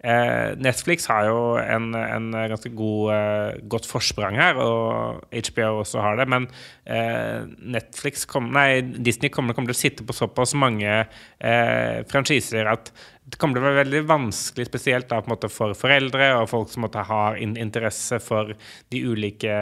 Netflix 0.00 1.04
har 1.10 1.26
jo 1.28 1.40
en, 1.60 1.90
en 1.92 2.30
ganske 2.32 2.72
god, 2.72 3.12
eh, 3.12 3.60
godt 3.68 3.88
forsprang 3.88 4.38
her, 4.40 4.56
og 4.56 5.20
HBO 5.28 5.82
også 5.82 6.00
har 6.00 6.16
det. 6.20 6.28
Men 6.32 6.48
eh, 6.88 7.44
Netflix 7.76 8.24
kom, 8.30 8.48
nei, 8.56 8.80
Disney 8.80 9.32
kommer, 9.32 9.56
kommer, 9.56 9.74
til 9.74 9.78
å 9.78 9.82
sitte 9.82 10.06
på 10.08 10.16
såpass 10.16 10.56
mange 10.56 10.88
eh, 10.88 11.96
franchiser 12.08 12.70
at 12.70 12.92
det 13.30 13.38
kommer 13.38 13.58
til 13.58 13.62
å 13.62 13.68
være 13.68 13.82
veldig 13.84 14.00
vanskelig, 14.08 14.66
spesielt 14.66 15.08
da, 15.10 15.20
på 15.22 15.30
en 15.30 15.34
måte 15.34 15.50
for 15.52 15.76
foreldre 15.78 16.32
og 16.40 16.48
folk 16.50 16.70
som 16.72 16.84
måtte 16.86 17.04
ha 17.06 17.20
in 17.38 17.54
interesse 17.60 18.18
for 18.22 18.54
de 18.90 19.02
ulike 19.06 19.54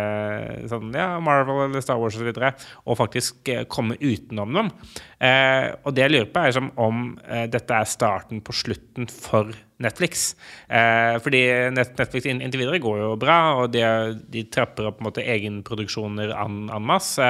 sånn, 0.70 0.92
ja, 0.96 1.10
Marvel 1.24 1.66
eller 1.66 1.84
Star 1.84 2.00
Wars 2.00 2.16
osv., 2.16 2.30
og 2.86 2.98
faktisk 3.00 3.52
eh, 3.52 3.66
komme 3.68 3.98
utenom 4.00 4.56
dem. 4.56 4.72
Eh, 5.20 5.68
og 5.82 5.96
det 5.96 6.06
jeg 6.06 6.14
lurer 6.14 6.30
på, 6.32 6.44
er 6.44 6.56
som 6.56 6.70
om 6.80 7.10
eh, 7.26 7.48
dette 7.50 7.76
er 7.76 7.90
starten 7.90 8.40
på 8.44 8.56
slutten 8.56 9.10
for 9.12 9.52
Netflix. 9.82 10.32
Eh, 10.66 11.16
fordi 11.22 11.42
Netflix 11.74 12.26
inntil 12.26 12.62
videre 12.62 12.80
går 12.82 13.00
jo 13.02 13.12
bra, 13.20 13.38
og 13.62 13.72
de, 13.74 13.82
de 14.32 14.44
trapper 14.50 14.90
opp 14.90 15.02
måte 15.04 15.22
egenproduksjoner 15.22 16.34
an, 16.34 16.64
an 16.74 16.86
masse. 16.88 17.28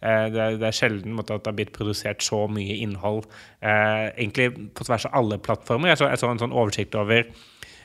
Eh, 0.00 0.26
det, 0.34 0.48
det, 0.58 0.68
er 0.68 0.78
sjelden 0.78 1.14
måte, 1.14 1.36
at 1.36 1.46
det 1.46 1.52
har 1.52 1.58
blitt 1.60 1.74
produsert 1.76 2.24
så 2.26 2.44
mye 2.50 2.80
innhold 2.82 3.24
eh, 3.62 4.10
egentlig 4.10 4.50
på 4.74 4.86
tvers 4.88 5.08
av 5.10 5.18
alle 5.22 5.40
plattformer. 5.42 5.92
Jeg 5.92 6.02
så, 6.02 6.10
jeg 6.10 6.22
så 6.22 6.32
en 6.32 6.42
sånn 6.42 6.56
oversikt 6.56 6.98
over 6.98 7.28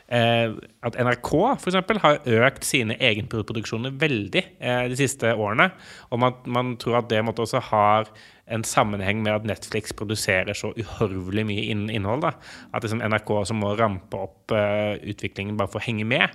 at 0.10 0.96
NRK 0.98 1.30
for 1.62 1.70
eksempel, 1.70 2.00
har 2.01 2.24
økt 2.25 2.66
sine 2.66 2.96
egenproduksjoner 2.98 3.94
veldig 4.01 4.42
eh, 4.58 4.88
de 4.89 4.98
siste 4.98 5.36
årene. 5.36 5.70
Og 6.10 6.22
man, 6.24 6.39
man 6.50 6.75
tror 6.82 7.04
at 7.04 7.12
det 7.12 7.22
måtte 7.25 7.46
også 7.46 7.62
har 7.70 8.10
en 8.50 8.66
sammenheng 8.66 9.22
med 9.24 9.34
at 9.34 9.48
Netflix 9.48 9.94
produserer 9.96 10.58
så 10.58 10.72
uhorvelig 10.74 11.46
mye 11.46 11.66
innhold. 11.70 12.25
Da. 12.25 12.34
At 12.74 12.86
liksom 12.86 13.04
NRK 13.06 13.32
også 13.36 13.58
må 13.58 13.75
rampe 13.78 14.24
opp 14.25 14.54
uh, 14.56 14.98
utviklingen 14.98 15.58
bare 15.60 15.70
for 15.72 15.82
å 15.82 15.86
henge 15.86 16.08
med. 16.10 16.34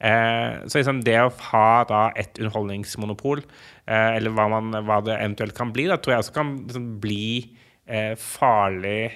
Uh, 0.00 0.64
så 0.64 0.80
liksom 0.80 1.02
det 1.04 1.18
å 1.20 1.32
ha 1.50 1.70
da 1.88 2.02
et 2.18 2.40
underholdningsmonopol, 2.40 3.44
uh, 3.44 4.10
eller 4.16 4.32
hva, 4.36 4.48
man, 4.52 4.72
hva, 4.88 5.02
det 5.04 5.18
eventuelt 5.18 5.56
kan 5.56 5.74
bli, 5.74 5.90
da, 5.90 6.00
tror 6.00 6.16
jeg 6.16 6.26
også 6.26 6.38
kan 6.40 6.54
liksom, 6.64 6.94
bli 7.02 7.26
farlig 8.20 9.10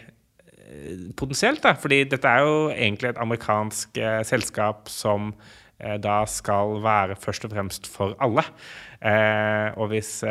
potensielt. 1.17 1.63
Da. 1.65 1.75
Fordi 1.79 2.05
dette 2.09 2.31
er 2.31 2.45
jo 2.47 2.57
egentlig 2.71 3.13
et 3.13 3.21
amerikansk 3.21 4.01
selskap 4.25 4.89
som 4.93 5.35
da 5.79 6.23
skal 6.31 6.79
være 6.85 7.17
først 7.21 7.45
og 7.45 7.53
fremst 7.53 7.89
for 7.91 8.15
alle. 8.23 8.45
og 9.77 9.89
hvis 9.91 10.23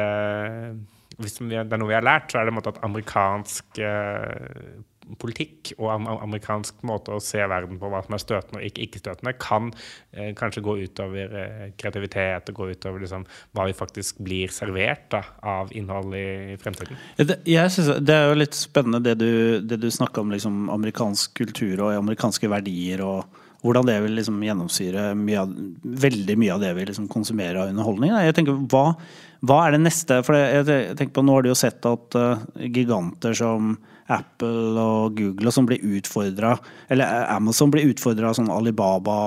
hvis 1.22 1.38
det 1.42 1.60
er 1.62 1.80
noe 1.80 1.92
vi 1.92 1.98
har 1.98 2.06
lært, 2.06 2.32
så 2.32 2.40
er 2.40 2.48
det 2.48 2.54
en 2.54 2.58
måte 2.58 2.74
at 2.74 2.82
amerikansk 2.86 3.82
eh, 3.82 4.82
politikk 5.20 5.74
og 5.78 5.92
amerikansk 5.94 6.84
måte 6.88 7.16
å 7.16 7.22
se 7.24 7.42
verden 7.50 7.80
på, 7.82 7.90
hva 7.92 8.02
som 8.06 8.16
er 8.18 8.24
støtende 8.24 8.62
og 8.62 8.82
ikke, 8.84 9.02
støtende, 9.02 9.36
kan 9.42 9.70
eh, 10.12 10.32
kanskje 10.38 10.64
gå 10.66 10.78
utover 10.84 11.38
eh, 11.40 11.66
kreativitet 11.80 12.52
og 12.52 12.60
gå 12.60 12.70
utover 12.74 13.06
liksom, 13.06 13.28
hva 13.54 13.68
vi 13.70 13.78
faktisk 13.78 14.22
blir 14.24 14.54
servert 14.54 15.10
da, 15.14 15.24
av 15.56 15.74
innhold 15.76 16.16
i, 16.18 16.58
fremtiden. 16.64 17.00
Jeg 17.20 17.72
synes, 17.74 18.00
det 18.06 18.16
er 18.16 18.30
jo 18.30 18.42
litt 18.42 18.58
spennende 18.58 19.02
det 19.04 19.18
du, 19.22 19.32
det 19.66 19.80
du 19.82 19.90
snakker 19.92 20.24
om 20.24 20.34
liksom, 20.34 20.68
amerikansk 20.74 21.34
kultur 21.44 21.88
og 21.88 21.98
amerikanske 21.98 22.50
verdier. 22.52 23.04
og 23.06 23.42
hvordan 23.64 23.88
det 23.88 23.96
vil 24.04 24.18
liksom 24.20 24.42
gjennomsyre 24.44 25.14
mye 25.16 25.44
av, 25.46 25.54
veldig 26.06 26.36
mye 26.40 26.56
av 26.56 26.64
det 26.64 26.74
vi 26.76 26.88
liksom 26.90 27.08
konsumerer 27.12 27.62
av 27.62 27.72
underholdning. 27.72 28.12
Jeg 28.28 28.36
tenker, 28.36 28.60
hva, 28.72 28.86
hva 29.48 29.60
er 29.64 29.76
det 29.78 29.86
neste? 29.86 30.20
For 30.28 30.36
jeg, 30.36 30.68
tenker 31.00 31.16
på 31.16 31.24
Nå 31.24 31.38
har 31.38 31.46
du 31.46 31.52
jo 31.54 31.58
sett 31.58 31.88
at 31.88 32.20
uh, 32.20 32.44
giganter 32.60 33.38
som 33.40 33.78
Apple 34.12 34.84
og 34.84 35.16
Google 35.16 35.54
som 35.56 35.68
blir 35.70 35.84
utfordra, 35.96 36.58
eller 36.92 37.28
Amazon 37.32 37.72
blir 37.72 37.88
utfordra 37.94 38.34
av 38.34 38.40
sånn 38.40 38.52
Alibaba 38.52 39.18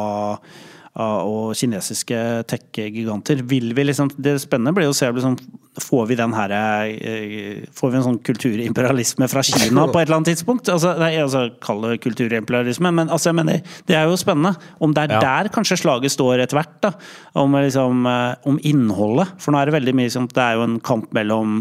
og 0.97 1.53
kinesiske 1.59 2.19
tech-giganter. 2.49 3.43
Vil 3.45 3.75
vi 3.77 3.85
liksom, 3.85 4.09
Det 4.17 4.39
spennende 4.41 4.73
blir 4.77 4.89
å 4.89 4.97
se 4.97 5.11
liksom, 5.13 5.37
Får 5.83 6.07
vi 6.09 6.17
den 6.17 6.33
her 6.33 6.55
eh, 6.57 7.67
Får 7.77 7.93
vi 7.93 7.99
en 7.99 8.07
sånn 8.07 8.19
kulturimperialisme 8.25 9.29
fra 9.29 9.43
Kina 9.45 9.85
på 9.91 10.01
et 10.01 10.07
eller 10.07 10.19
annet 10.21 10.33
tidspunkt? 10.33 10.71
Altså, 10.73 10.95
nei, 11.01 11.13
altså 11.21 11.51
Kall 11.61 11.85
det 11.85 12.01
kulturimperialisme, 12.05 12.93
men 12.97 13.11
altså, 13.11 13.31
jeg 13.31 13.39
mener, 13.43 13.77
det 13.89 13.99
er 13.99 14.09
jo 14.09 14.17
spennende. 14.21 14.55
Om 14.81 14.95
det 14.97 15.05
er 15.05 15.17
ja. 15.19 15.23
der 15.25 15.53
kanskje 15.53 15.83
slaget 15.83 16.15
står 16.15 16.47
etter 16.47 16.63
hvert. 16.63 16.89
Om, 17.37 17.59
liksom, 17.67 18.07
eh, 18.09 18.49
om 18.49 18.61
innholdet. 18.65 19.37
For 19.43 19.53
nå 19.53 19.61
er 19.61 19.69
det 19.69 19.77
veldig 19.77 19.97
mye 20.01 20.13
som 20.13 20.31
Det 20.33 20.43
er 20.43 20.57
jo 20.57 20.65
en 20.65 20.81
kamp 20.85 21.13
mellom 21.17 21.61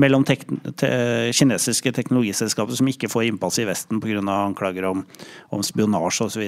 mellom 0.00 0.24
tek 0.28 0.44
te 0.80 0.90
kinesiske 1.36 1.92
teknologiselskaper 1.96 2.78
som 2.78 2.88
ikke 2.90 3.10
får 3.12 3.28
innpass 3.28 3.60
i 3.62 3.66
Vesten 3.68 4.00
pga. 4.02 4.22
anklager 4.22 4.88
om, 4.88 5.04
om 5.50 5.62
spionasje 5.64 6.28
osv. 6.28 6.46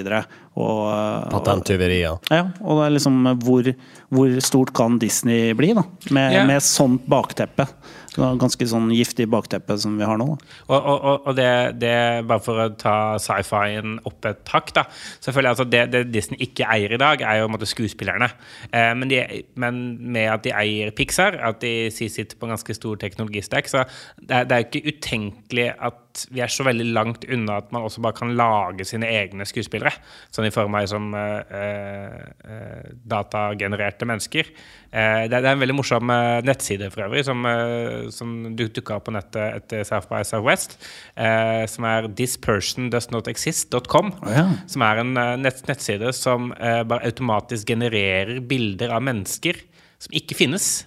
Patenttyverier. 0.54 2.20
Ja, 2.30 2.46
og 2.62 2.78
det 2.78 2.86
er 2.86 2.96
liksom 2.96 3.20
hvor, 3.42 3.68
hvor, 4.14 4.38
stort 4.44 4.72
kan 4.76 4.98
Disney 5.02 5.52
bli, 5.56 5.72
da? 5.74 5.84
Med, 6.10 6.32
yeah. 6.32 6.46
med 6.48 6.62
sånt 6.62 7.06
bakteppe. 7.10 7.66
Ganske 8.14 8.66
sånn 8.70 8.92
giftig 8.94 9.26
bakteppe 9.30 9.74
som 9.80 9.96
vi 9.98 10.06
har 10.06 10.18
nå. 10.20 10.28
Og, 10.68 10.76
og, 10.76 11.24
og 11.26 11.32
det, 11.34 11.48
det, 11.82 12.22
bare 12.28 12.42
for 12.44 12.62
å 12.62 12.68
ta 12.78 12.94
sci-fien 13.18 13.98
opp 14.06 14.28
et 14.30 14.52
hakk, 14.54 14.70
da. 14.76 14.84
Selvfølgelig, 15.24 15.50
altså 15.50 15.66
det, 15.66 15.82
det, 15.90 16.04
Disney 16.14 16.38
ikke 16.46 16.68
eier 16.70 16.94
i 16.94 17.00
dag, 17.00 17.24
er 17.26 17.42
jo 17.42 17.50
måte, 17.50 17.66
skuespillerne. 17.68 18.30
Eh, 18.70 18.92
men, 18.94 19.10
de, 19.10 19.20
men, 19.58 19.82
med 20.14 20.30
at 20.30 20.46
de 20.46 20.54
eier 20.54 20.94
Pixar, 20.94 21.40
at 21.42 21.58
de 21.64 21.90
sitter 21.90 22.38
på 22.38 22.46
en 22.46 22.54
ganske 22.54 22.78
stor 22.78 23.00
teknologistek, 23.34 23.68
så 23.68 23.84
det, 24.18 24.46
det 24.48 24.54
er 24.54 24.62
jo 24.62 24.68
ikke 24.70 24.94
utenkelig 24.94 25.68
at 25.78 26.00
vi 26.30 26.40
er 26.44 26.50
så 26.52 26.62
veldig 26.62 26.84
langt 26.94 27.24
unna 27.26 27.56
at 27.58 27.72
man 27.74 27.82
også 27.82 28.00
bare 28.04 28.14
kan 28.14 28.36
lage 28.38 28.84
sine 28.86 29.08
egne 29.10 29.44
skuespillere. 29.44 29.90
Sånn 30.30 30.46
i 30.46 30.52
form 30.54 30.74
av 30.78 30.86
som 30.86 31.14
eh, 31.18 31.42
eh, 31.50 32.84
datagenererte 33.02 34.06
mennesker. 34.06 34.44
Uh, 34.94 35.26
det, 35.26 35.40
er 35.40 35.48
en 35.50 35.58
veldig 35.58 35.74
morsom 35.74 36.06
nettside 36.46 36.86
for 36.94 37.02
øvrig 37.08 37.24
som, 37.26 37.42
som 38.14 38.54
dukka 38.54 38.94
opp 39.00 39.08
på 39.08 39.14
nettet 39.16 39.56
etter 39.58 39.82
South 39.82 40.06
by 40.06 40.22
Southwest. 40.22 40.78
som 41.74 41.84
er 41.90 42.06
thispersondoesnotexist.com. 42.14 44.12
Oh, 44.22 44.30
ja. 44.30 44.46
Som 44.70 44.86
er 44.86 45.02
en 45.02 45.12
nett, 45.42 45.66
nettside 45.66 46.12
som 46.14 46.54
bare 46.54 47.10
automatisk 47.10 47.66
genererer 47.74 48.38
bilder 48.38 48.94
av 48.94 49.02
mennesker 49.02 49.58
som 49.98 50.14
ikke 50.14 50.38
finnes. 50.38 50.84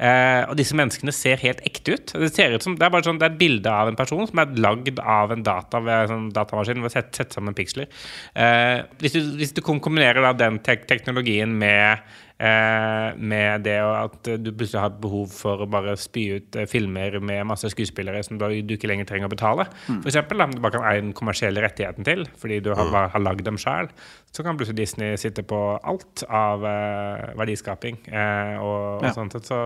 Eh, 0.00 0.42
og 0.48 0.56
disse 0.56 0.76
menneskene 0.78 1.12
ser 1.12 1.42
helt 1.42 1.60
ekte 1.68 1.96
ut. 1.96 2.14
Det, 2.14 2.46
ut 2.54 2.64
som, 2.64 2.76
det 2.80 2.86
er 2.86 3.04
sånn, 3.04 3.20
det 3.20 3.26
er 3.26 3.34
et 3.34 3.42
bilde 3.42 3.74
av 3.82 3.90
en 3.90 3.98
person 3.98 4.24
som 4.30 4.40
er 4.40 4.56
lagd 4.56 5.02
av 5.02 5.34
en 5.34 5.44
data 5.44 5.82
ved 5.84 6.06
en 6.06 6.12
sånn 6.14 6.30
datamaskin. 6.36 6.80
ved 6.80 6.88
å 6.88 6.94
sette, 6.94 7.28
sammen 7.34 7.56
piksler. 7.56 7.90
Eh, 8.32 8.80
hvis, 9.02 9.18
du, 9.18 9.36
hvis, 9.36 9.52
du, 9.56 9.60
kombinerer 9.66 10.24
den 10.40 10.58
te 10.64 10.78
teknologien 10.88 11.52
med 11.60 12.00
Eh, 12.40 13.16
med 13.20 13.66
det 13.66 13.76
at 13.84 14.28
du 14.40 14.46
plutselig 14.48 14.80
har 14.80 14.94
behov 15.02 15.28
for 15.34 15.60
å 15.60 15.66
bare 15.68 15.92
spy 16.00 16.22
ut 16.38 16.56
eh, 16.56 16.68
filmer 16.70 17.18
med 17.20 17.44
masse 17.50 17.68
skuespillere 17.68 18.22
som 18.24 18.38
du 18.40 18.46
ikke 18.76 18.88
lenger 18.88 19.10
trenger 19.10 19.28
å 19.28 19.32
betale. 19.34 19.66
Mm. 19.90 19.98
For 19.98 20.08
eksempel, 20.08 20.40
du 20.48 20.62
bare 20.64 20.78
kan 20.78 20.86
eie 20.88 21.02
den 21.02 21.12
kommersielle 21.16 21.60
rettigheten 21.60 22.06
til 22.06 22.24
fordi 22.40 22.62
du 22.64 22.70
har, 22.72 22.88
mm. 22.88 23.10
har 23.12 23.24
lagd 23.26 23.44
dem 23.44 23.60
sjøl. 23.60 23.90
Så 24.32 24.46
kan 24.46 24.56
plutselig 24.56 24.78
Disney 24.80 25.20
sitte 25.20 25.44
på 25.44 25.58
alt 25.84 26.24
av 26.32 26.64
eh, 26.64 27.26
verdiskaping. 27.42 28.00
Eh, 28.08 28.56
og, 28.56 29.04
og 29.04 29.12
sånt, 29.18 29.36
så, 29.44 29.60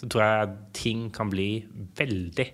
så 0.00 0.08
tror 0.08 0.24
jeg 0.24 0.56
ting 0.80 1.04
kan 1.12 1.28
bli 1.28 1.50
veldig 2.00 2.48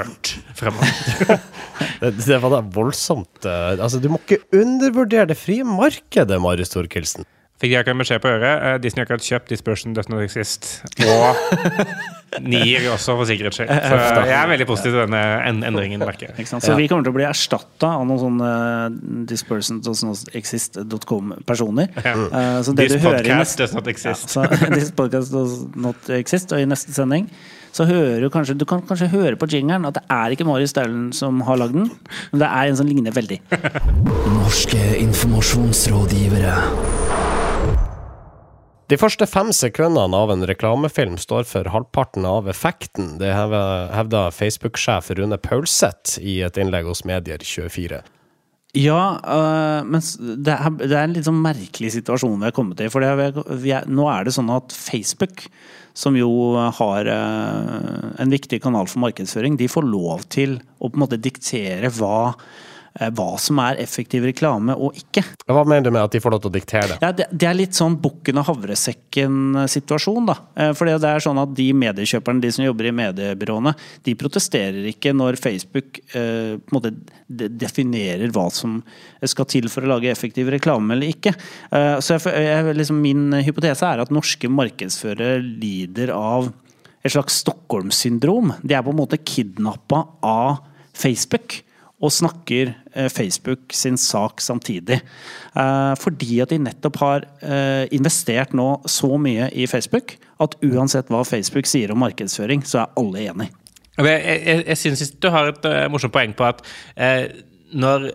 mørkt 0.00 0.38
fremover. 0.56 1.44
det, 2.00 2.16
det, 2.24 2.40
var 2.40 2.56
da 2.56 2.64
voldsomt. 2.72 3.44
Altså, 3.44 4.00
du 4.00 4.08
må 4.08 4.24
ikke 4.24 4.46
undervurdere 4.56 5.28
det 5.34 5.40
frie 5.44 5.64
markedet, 5.68 6.40
Marius 6.40 6.72
Thorkildsen 6.72 7.28
fikk 7.62 7.70
de 7.70 7.78
akkurat 7.78 8.02
beskjed 8.02 8.22
på 8.24 8.32
øret. 8.34 8.64
Uh, 8.64 8.74
Disney 8.82 9.02
har 9.02 9.08
akkurat 9.08 9.26
kjøpt 9.26 9.52
Dispersion 9.52 9.94
Does 9.96 10.10
Not 10.10 10.24
Exist. 10.24 10.82
Og 11.04 11.36
nier 12.52 12.88
også, 12.92 13.14
for 13.14 13.28
sikkerhets 13.28 13.60
skyld. 13.60 13.70
Så 13.70 13.96
jeg 14.26 14.36
er 14.36 14.48
veldig 14.50 14.66
positiv 14.68 14.90
til 14.94 15.00
denne 15.04 15.22
endringen. 15.48 16.02
Merker. 16.04 16.34
Så 16.50 16.74
vi 16.78 16.88
kommer 16.90 17.06
til 17.06 17.14
å 17.14 17.16
bli 17.16 17.26
erstatta 17.28 17.94
av 18.00 18.06
noen 18.08 18.20
sånne 18.22 18.52
uh, 18.52 19.24
This 19.30 19.44
Does 19.84 20.04
Not 20.06 20.34
Exist.com-personer. 20.34 21.92
Ja. 22.04 22.14
Uh, 22.14 22.62
så 22.66 22.74
det 22.74 22.88
this 22.88 22.98
du 22.98 23.06
podcast 23.08 23.38
neste, 23.38 23.62
does 23.62 23.74
not 23.76 23.90
exist. 23.92 24.24
Ja, 24.34 24.48
så, 24.48 24.72
this 24.76 24.90
podcast 24.94 25.34
does 25.34 25.60
not 25.76 26.10
exist. 26.16 26.52
Og 26.54 26.62
i 26.62 26.68
neste 26.68 26.94
sending 26.96 27.30
så 27.74 27.82
hører 27.88 28.20
du 28.22 28.28
kanskje 28.30 28.54
Du 28.54 28.64
kan 28.68 28.82
kanskje 28.86 29.08
høre 29.10 29.36
på 29.38 29.48
jingeren 29.50 29.86
at 29.88 29.96
det 29.98 30.04
er 30.12 30.34
ikke 30.34 30.46
Marius 30.46 30.70
Staulen 30.74 31.12
som 31.16 31.40
har 31.46 31.58
lagd 31.58 31.74
den, 31.74 31.90
men 32.32 32.42
det 32.42 32.48
er 32.48 32.70
en 32.70 32.78
som 32.78 32.86
ligner 32.86 33.14
veldig. 33.14 33.40
Norske 34.38 34.82
informasjonsrådgivere. 35.02 36.54
De 38.92 38.98
første 39.00 39.24
fem 39.24 39.48
sekundene 39.56 40.18
av 40.18 40.28
en 40.34 40.44
reklamefilm 40.44 41.14
står 41.20 41.46
for 41.48 41.70
halvparten 41.72 42.26
av 42.28 42.50
effekten. 42.52 43.14
Det 43.20 43.30
hevda 43.32 44.26
Facebook-sjef 44.34 45.08
Rune 45.16 45.38
Paulseth 45.40 46.18
i 46.20 46.42
et 46.44 46.60
innlegg 46.60 46.90
hos 46.90 47.00
Medier24. 47.08 48.02
Ja, 48.74 49.00
øh, 49.22 49.86
men 49.86 50.02
det 50.44 50.52
er, 50.52 50.76
det 50.82 50.90
er 50.90 51.06
en 51.06 51.14
litt 51.14 51.28
sånn 51.28 51.40
merkelig 51.40 51.92
situasjon 51.94 52.36
vi 52.40 52.48
har 52.48 52.54
kommet 52.56 52.82
i. 52.82 52.90
For 52.92 53.00
det 53.00 53.30
vi 53.62 53.72
er, 53.72 53.86
nå 53.88 54.08
er 54.10 54.26
det 54.26 54.34
sånn 54.34 54.50
at 54.52 54.74
Facebook, 54.74 55.46
som 55.96 56.18
jo 56.18 56.28
har 56.76 57.08
øh, 57.08 58.06
en 58.20 58.34
viktig 58.34 58.58
kanal 58.64 58.90
for 58.90 59.00
markedsføring, 59.06 59.56
de 59.56 59.70
får 59.70 59.86
lov 59.86 60.26
til 60.34 60.58
å 60.76 60.90
på 60.90 60.98
en 60.98 61.04
måte 61.06 61.22
diktere 61.22 61.88
hva, 61.94 62.34
hva 62.94 63.34
som 63.42 63.58
er 63.58 63.80
effektiv 63.82 64.22
reklame 64.22 64.74
og 64.78 64.94
ikke. 64.98 65.24
Hva 65.50 65.64
mener 65.66 65.88
du 65.88 65.94
med 65.94 66.04
at 66.04 66.14
de 66.14 66.20
får 66.22 66.34
lov 66.36 66.42
til 66.44 66.52
å 66.52 66.54
diktere 66.54 66.88
det? 66.92 66.98
Ja, 67.02 67.10
det, 67.16 67.26
det 67.34 67.48
er 67.48 67.56
litt 67.58 67.74
sånn 67.74 67.96
bukken 68.00 68.38
og 68.38 68.46
havresekken-situasjon, 68.52 70.28
da. 70.30 70.36
Eh, 70.54 70.70
Fordi 70.78 70.94
det 71.02 71.10
er 71.10 71.24
sånn 71.24 71.40
at 71.42 71.56
de 71.58 71.66
mediekjøperne, 71.74 72.44
de 72.44 72.52
som 72.54 72.66
jobber 72.66 72.90
i 72.90 72.94
mediebyråene, 72.94 73.74
de 74.06 74.14
protesterer 74.20 74.86
ikke 74.92 75.14
når 75.16 75.40
Facebook 75.42 75.98
eh, 76.14 76.54
på 76.54 76.70
en 76.70 76.78
måte 76.78 76.94
definerer 77.58 78.30
hva 78.34 78.46
som 78.54 78.78
skal 79.26 79.50
til 79.50 79.66
for 79.72 79.82
å 79.82 79.94
lage 79.96 80.12
effektiv 80.12 80.52
reklame 80.54 80.94
eller 80.94 81.16
ikke. 81.16 81.34
Eh, 81.74 81.96
så 81.98 82.20
jeg, 82.20 82.46
jeg, 82.46 82.78
liksom, 82.78 83.02
min 83.02 83.26
hypotese 83.42 83.90
er 83.90 84.04
at 84.04 84.14
norske 84.14 84.50
markedsførere 84.50 85.42
lider 85.42 86.14
av 86.14 86.52
et 87.04 87.12
slags 87.12 87.42
Stockholm-syndrom. 87.42 88.54
De 88.62 88.78
er 88.78 88.84
på 88.84 88.94
en 88.94 89.02
måte 89.02 89.20
kidnappa 89.20 90.06
av 90.24 90.62
Facebook 90.94 91.58
og 92.04 92.12
snakker 92.12 92.74
eh, 92.92 93.08
Facebook 93.12 93.72
sin 93.72 93.96
sak 94.00 94.42
samtidig. 94.44 95.00
Eh, 95.56 95.94
fordi 96.00 96.40
at 96.44 96.52
de 96.52 96.60
nettopp 96.60 97.00
har 97.00 97.26
eh, 97.40 97.86
investert 97.96 98.52
nå 98.56 98.68
så 98.90 99.14
mye 99.20 99.48
i 99.56 99.68
Facebook 99.70 100.16
at 100.44 100.58
uansett 100.66 101.12
hva 101.12 101.22
Facebook 101.26 101.68
sier 101.70 101.94
om 101.94 102.02
markedsføring, 102.04 102.64
så 102.66 102.82
er 102.82 103.00
alle 103.00 103.26
enig. 103.30 103.48
Jeg, 103.94 104.20
jeg, 104.26 104.62
jeg 104.66 104.80
syns 104.80 105.12
du 105.22 105.30
har 105.30 105.52
et 105.52 105.66
morsomt 105.92 106.14
poeng 106.14 106.34
på 106.36 106.48
at 106.48 106.64
eh, 106.98 107.28
når 107.74 108.10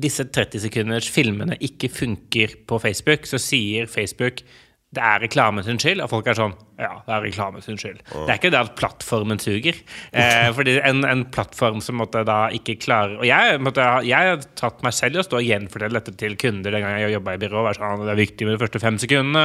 disse 0.00 0.24
30 0.24 0.64
sekunders 0.64 1.10
filmene 1.12 1.58
ikke 1.60 1.90
funker 1.92 2.56
på 2.68 2.78
Facebook, 2.80 3.26
så 3.28 3.40
sier 3.42 3.88
Facebook 3.90 4.42
det 4.90 5.02
er 5.06 5.20
reklame 5.22 5.62
sin 5.62 5.78
skyld, 5.78 6.00
og 6.02 6.10
folk 6.10 6.26
er 6.26 6.34
sånn 6.34 6.54
Ja, 6.80 6.96
det 7.06 7.12
er 7.14 7.22
reklame 7.22 7.60
sin 7.62 7.76
skyld. 7.78 8.00
Det 8.10 8.24
er 8.24 8.38
ikke 8.40 8.50
det 8.50 8.58
at 8.58 8.72
plattformen 8.74 9.38
suger. 9.38 9.76
Eh, 10.10 10.48
fordi 10.56 10.78
en, 10.82 11.04
en 11.06 11.22
plattform 11.30 11.78
som 11.84 12.00
måtte 12.00 12.24
da 12.26 12.38
ikke 12.56 12.74
klarer 12.82 13.20
Og 13.20 13.26
jeg, 13.28 13.60
måtte, 13.62 13.84
jeg 14.08 14.32
har 14.32 14.42
tatt 14.58 14.80
meg 14.82 14.96
selv 14.96 15.18
i 15.18 15.20
å 15.22 15.24
stå 15.28 15.38
og 15.38 15.46
gjenfortelle 15.46 16.00
dette 16.00 16.16
til 16.18 16.34
kunder 16.40 16.74
den 16.74 16.82
gangen 16.82 17.04
jeg 17.04 17.14
jobba 17.14 17.36
i 17.36 17.42
byrå. 17.44 17.62
Sånn, 17.78 18.02
det 18.02 18.14
er 18.16 18.18
viktig 18.18 18.48
med 18.48 18.56
de 18.56 18.62
første 18.64 18.82
fem 18.82 18.98
sekundene. 19.02 19.44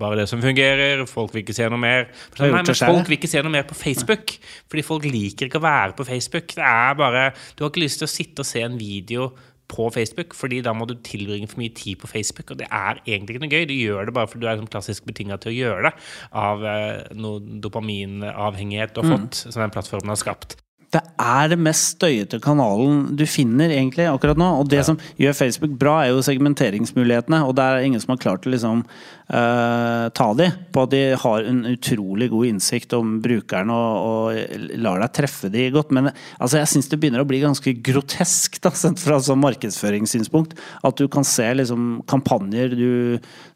Bare 0.00 0.20
det 0.22 0.28
som 0.30 0.44
fungerer. 0.44 1.04
Folk 1.10 1.36
vil 1.36 1.44
ikke 1.44 1.58
se 1.58 1.68
noe 1.68 1.82
mer. 1.82 2.08
Sånn, 2.30 2.46
nei, 2.54 2.62
men 2.62 2.80
folk 2.80 3.10
vil 3.10 3.18
ikke 3.18 3.32
se 3.34 3.42
noe 3.44 3.52
mer 3.52 3.66
på 3.68 3.76
Facebook. 3.76 4.38
Fordi 4.72 4.86
folk 4.86 5.10
liker 5.10 5.50
ikke 5.50 5.60
å 5.60 5.66
være 5.66 5.98
på 5.98 6.08
Facebook. 6.08 6.56
Det 6.56 6.64
er 6.70 6.96
bare 6.96 7.26
Du 7.52 7.66
har 7.66 7.74
ikke 7.74 7.84
lyst 7.84 8.00
til 8.00 8.08
å 8.08 8.14
sitte 8.14 8.46
og 8.46 8.48
se 8.48 8.64
en 8.64 8.80
video 8.80 9.28
på 9.68 9.88
Facebook, 9.94 10.34
fordi 10.34 10.60
da 10.62 10.72
må 10.72 10.86
du 10.86 10.94
tilbringe 11.06 11.48
for 11.50 11.58
mye 11.58 11.74
tid 11.74 11.96
på 12.02 12.06
Facebook, 12.10 12.50
og 12.50 12.58
det 12.60 12.68
er 12.70 13.00
egentlig 13.06 13.34
ikke 13.36 13.44
noe 13.46 13.54
gøy. 13.54 13.64
Du 13.66 13.74
gjør 13.74 14.06
det 14.06 14.14
bare 14.14 14.30
fordi 14.30 14.46
du 14.46 14.50
er 14.50 14.60
sånn 14.60 14.70
klassisk 14.70 15.06
betinga 15.08 15.38
til 15.42 15.52
å 15.52 15.56
gjøre 15.56 15.88
det 15.88 15.92
av 16.32 16.64
eh, 16.64 17.02
noe 17.18 17.40
dopaminavhengighet 17.64 18.94
du 18.94 19.02
har 19.02 19.10
Mm. 19.10 19.16
fått, 19.26 19.34
som 19.52 19.62
den 19.62 19.70
plattformen 19.74 20.08
har 20.14 20.16
skapt. 20.16 20.56
Det 20.96 21.02
er 21.20 21.50
det 21.52 21.58
mest 21.60 21.96
støyete 21.96 22.38
kanalen 22.40 23.10
du 23.18 23.26
finner 23.28 23.72
egentlig 23.74 24.06
akkurat 24.08 24.38
nå. 24.40 24.48
Og 24.62 24.70
det 24.72 24.80
som 24.88 24.96
gjør 25.20 25.36
Facebook 25.36 25.74
bra, 25.76 25.98
er 26.02 26.14
jo 26.14 26.24
segmenteringsmulighetene. 26.24 27.42
Og 27.44 27.52
det 27.58 27.66
er 27.66 27.84
ingen 27.84 28.00
som 28.00 28.14
har 28.14 28.22
klart 28.22 28.48
å 28.48 28.52
liksom 28.54 28.80
uh, 28.86 30.06
ta 30.16 30.28
de 30.38 30.48
på 30.72 30.86
at 30.86 30.94
de 30.94 31.02
har 31.20 31.50
en 31.50 31.60
utrolig 31.74 32.30
god 32.32 32.48
innsikt 32.48 32.96
om 32.96 33.18
brukeren 33.24 33.72
og, 33.74 34.06
og 34.06 34.72
lar 34.80 35.04
deg 35.04 35.14
treffe 35.20 35.52
de 35.52 35.68
godt. 35.74 35.92
Men 35.92 36.08
altså, 36.14 36.62
jeg 36.62 36.72
syns 36.72 36.88
det 36.92 37.00
begynner 37.02 37.26
å 37.26 37.28
bli 37.28 37.42
ganske 37.44 37.76
grotesk 37.90 38.56
da, 38.64 38.72
sett 38.72 39.02
fra 39.02 39.20
sånn 39.20 39.42
markedsføringssynspunkt. 39.44 40.56
At 40.86 40.96
du 40.96 41.10
kan 41.12 41.28
se 41.28 41.50
liksom 41.60 42.06
kampanjer 42.08 42.72
du, 42.78 42.90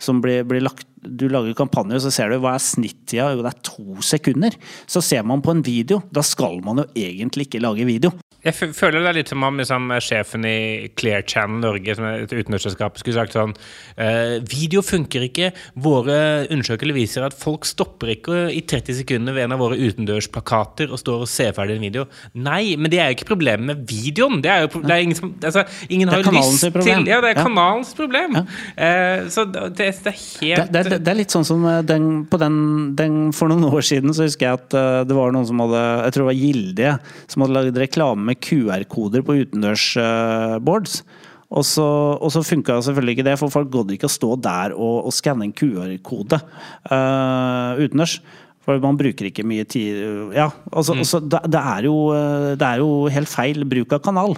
som 0.03 0.21
blir, 0.21 0.45
blir 0.51 0.67
lagt 0.67 0.90
du 1.03 1.29
lager 1.33 1.57
kampanjer, 1.57 1.99
og 1.99 2.05
så 2.05 2.13
ser 2.15 2.33
du 2.33 2.41
hva 2.43 2.57
er 2.57 2.65
snittida? 2.65 3.31
Jo, 3.35 3.45
det 3.45 3.53
er 3.55 3.63
to 3.67 4.01
sekunder. 4.05 4.57
Så 4.91 5.03
ser 5.05 5.25
man 5.27 5.45
på 5.45 5.55
en 5.55 5.65
video. 5.65 6.03
Da 6.13 6.25
skal 6.27 6.61
man 6.65 6.83
jo 6.83 6.89
egentlig 6.99 7.49
ikke 7.49 7.63
lage 7.63 7.89
video. 7.89 8.13
Jeg 8.41 8.57
føler 8.57 9.03
det 9.03 9.09
er 9.11 9.17
litt 9.19 9.31
som 9.31 9.43
om 9.45 9.59
liksom, 9.61 9.91
sjefen 10.01 10.47
i 10.49 10.89
Clear 10.97 11.25
Channel 11.29 11.61
Norge, 11.61 11.93
som 11.97 12.07
er 12.09 12.23
et 12.25 12.33
utenriksselskap, 12.33 12.97
skulle 12.97 13.19
sagt 13.19 13.37
sånn 13.37 13.53
eh, 14.01 14.39
Video 14.49 14.81
funker 14.85 15.27
ikke. 15.27 15.51
Våre 15.85 16.47
undersøkelser 16.47 16.97
viser 16.97 17.27
at 17.27 17.37
folk 17.37 17.69
stopper 17.69 18.15
ikke 18.15 18.47
i 18.55 18.63
30 18.65 19.03
sekunder 19.03 19.37
ved 19.37 19.45
en 19.45 19.57
av 19.57 19.61
våre 19.61 19.77
utendørsplakater 19.77 20.89
og 20.89 21.03
står 21.03 21.27
og 21.27 21.31
ser 21.31 21.53
ferdig 21.57 21.77
en 21.77 21.85
video. 21.85 22.07
Nei, 22.33 22.79
men 22.81 22.93
det 22.93 23.03
er 23.03 23.11
jo 23.11 23.19
ikke 23.19 23.29
problemet 23.35 23.69
med 23.75 23.85
videoen. 23.91 24.41
Det 24.41 24.55
er 24.55 24.65
jo 24.65 24.85
det 24.87 24.97
er 24.97 25.05
ingen 25.05 25.21
som 25.21 25.35
altså, 25.37 25.67
Ingen 25.93 26.09
har 26.09 26.25
lyst 26.25 26.65
til 26.65 27.11
Ja, 27.11 27.21
det 27.21 27.35
er 27.35 27.43
kanalens 27.43 27.93
problem. 27.99 28.41
Eh, 28.41 29.29
så 29.33 29.45
det, 29.45 29.69
det 29.77 29.91
er 30.15 30.17
helt 30.17 30.73
det, 30.73 30.87
det, 30.89 30.90
det 30.99 31.11
er 31.13 31.19
litt 31.19 31.33
sånn 31.35 31.47
som 31.47 31.65
eh, 31.69 31.81
den, 31.87 32.11
på 32.31 32.41
den, 32.41 32.59
den 32.99 33.17
For 33.37 33.51
noen 33.51 33.69
år 33.71 33.85
siden 33.87 34.15
så 34.17 34.27
husker 34.27 34.49
jeg 34.49 34.61
at 34.61 34.77
eh, 34.77 35.01
det 35.09 35.17
var 35.17 35.33
noen 35.35 35.49
som 35.49 35.63
hadde 35.63 35.81
Jeg 36.07 36.15
tror 36.15 36.25
det 36.25 36.31
var 36.31 36.41
Gildige 36.41 36.95
som 37.31 37.45
hadde 37.45 37.57
lagd 37.57 37.81
reklame 37.85 38.29
med 38.31 38.41
QR-koder 38.45 39.25
på 39.27 39.39
utendørsboards. 39.45 41.03
Og 41.51 41.65
så, 41.67 41.87
og 42.15 42.31
så 42.31 42.45
funka 42.47 42.77
selvfølgelig 42.87 43.17
ikke 43.17 43.27
det, 43.27 43.39
for 43.41 43.51
folk 43.51 43.73
gadd 43.75 43.91
ikke 43.97 44.07
å 44.07 44.13
stå 44.13 44.37
der 44.39 44.75
og, 44.77 45.09
og 45.09 45.15
skanne 45.15 45.49
en 45.49 45.55
QR-kode 45.57 46.39
uh, 46.39 47.75
utendørs. 47.81 48.21
For 48.61 48.79
man 48.83 48.99
bruker 49.01 49.31
ikke 49.31 49.47
mye 49.49 49.65
tid 49.65 49.97
Ja, 50.37 50.51
altså, 50.71 50.95
altså 50.95 51.19
det, 51.25 51.41
det, 51.49 51.61
er 51.75 51.89
jo, 51.89 51.97
eh, 52.13 52.53
det 52.61 52.67
er 52.67 52.83
jo 52.83 52.91
helt 53.11 53.31
feil 53.33 53.65
bruk 53.67 53.97
av 53.97 54.03
kanal. 54.05 54.37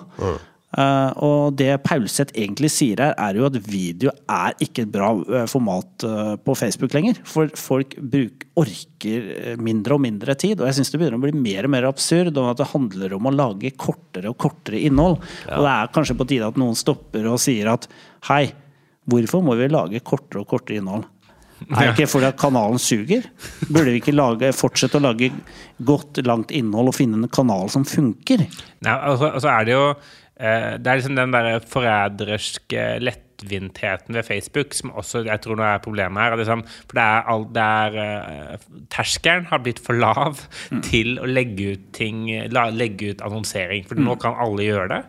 Eh, 0.72 1.10
og 1.20 1.52
det 1.60 1.74
Paulseth 1.84 2.32
egentlig 2.32 2.70
sier 2.72 3.00
her, 3.02 3.12
er 3.20 3.36
jo 3.36 3.44
at 3.48 3.58
video 3.66 4.12
er 4.30 4.56
ikke 4.62 4.86
et 4.86 4.92
bra 4.92 5.10
eh, 5.20 5.44
format 5.50 6.06
eh, 6.08 6.32
på 6.40 6.56
Facebook 6.56 6.96
lenger. 6.96 7.20
For 7.28 7.52
folk 7.58 7.98
bruk, 8.00 8.46
orker 8.62 9.58
mindre 9.60 9.98
og 9.98 10.04
mindre 10.04 10.36
tid. 10.38 10.60
Og 10.60 10.68
jeg 10.68 10.80
syns 10.80 10.92
det 10.92 11.02
begynner 11.02 11.20
å 11.20 11.26
bli 11.26 11.34
mer 11.36 11.68
og 11.68 11.74
mer 11.76 11.88
absurd 11.90 12.40
om 12.40 12.50
at 12.50 12.60
det 12.62 12.70
handler 12.72 13.16
om 13.18 13.28
å 13.28 13.36
lage 13.36 13.74
kortere 13.76 14.32
og 14.32 14.40
kortere 14.40 14.80
innhold. 14.86 15.20
Og 15.50 15.66
det 15.66 15.76
er 15.76 15.94
kanskje 15.94 16.18
på 16.18 16.28
tide 16.32 16.48
at 16.48 16.60
noen 16.60 16.78
stopper 16.78 17.28
og 17.28 17.40
sier 17.42 17.72
at 17.72 17.88
hei, 18.30 18.46
hvorfor 19.10 19.44
må 19.44 19.58
vi 19.58 19.72
lage 19.72 20.04
kortere 20.06 20.44
og 20.44 20.54
kortere 20.54 20.80
innhold? 20.80 21.08
Er 21.70 21.86
det 21.86 21.92
ikke 21.92 22.08
fordi 22.10 22.26
at 22.26 22.38
kanalen 22.40 22.80
suger? 22.82 23.26
Burde 23.68 23.92
vi 23.92 24.00
ikke 24.00 24.14
lage, 24.14 24.50
fortsette 24.56 24.98
å 24.98 25.04
lage 25.04 25.28
godt, 25.86 26.18
langt 26.26 26.50
innhold 26.54 26.90
og 26.90 26.96
finne 26.96 27.20
en 27.20 27.30
kanal 27.32 27.70
som 27.72 27.84
funker? 27.86 28.42
Nei, 28.82 28.96
altså, 28.96 29.30
altså 29.30 29.52
er 29.52 29.68
det 29.68 29.76
jo 29.76 29.84
Det 30.38 30.88
er 30.88 30.98
liksom 30.98 31.14
den 31.18 31.34
der 31.34 31.60
forræderske 31.68 32.84
lettvintheten 33.04 34.16
ved 34.16 34.24
Facebook 34.26 34.74
som 34.74 34.90
også 34.96 35.24
jeg 35.26 35.42
tror 35.44 35.58
nå 35.58 35.66
er 35.66 35.82
problemet 35.84 36.22
her. 36.22 36.36
Liksom, 36.40 36.64
for 36.88 36.98
det 36.98 37.04
er, 37.04 37.28
all, 37.30 37.44
det 37.54 37.66
er 37.66 37.98
eh, 38.02 38.64
Terskelen 38.90 39.46
har 39.50 39.62
blitt 39.62 39.82
for 39.84 39.98
lav 39.98 40.40
til 40.88 41.20
å 41.20 41.28
legge 41.28 41.74
ut 41.76 41.86
ting 41.94 42.24
la, 42.52 42.70
Legge 42.72 43.12
ut 43.12 43.22
annonsering. 43.22 43.86
For 43.88 44.00
nå 44.00 44.16
kan 44.22 44.38
alle 44.40 44.66
gjøre 44.66 44.88
det. 44.94 45.02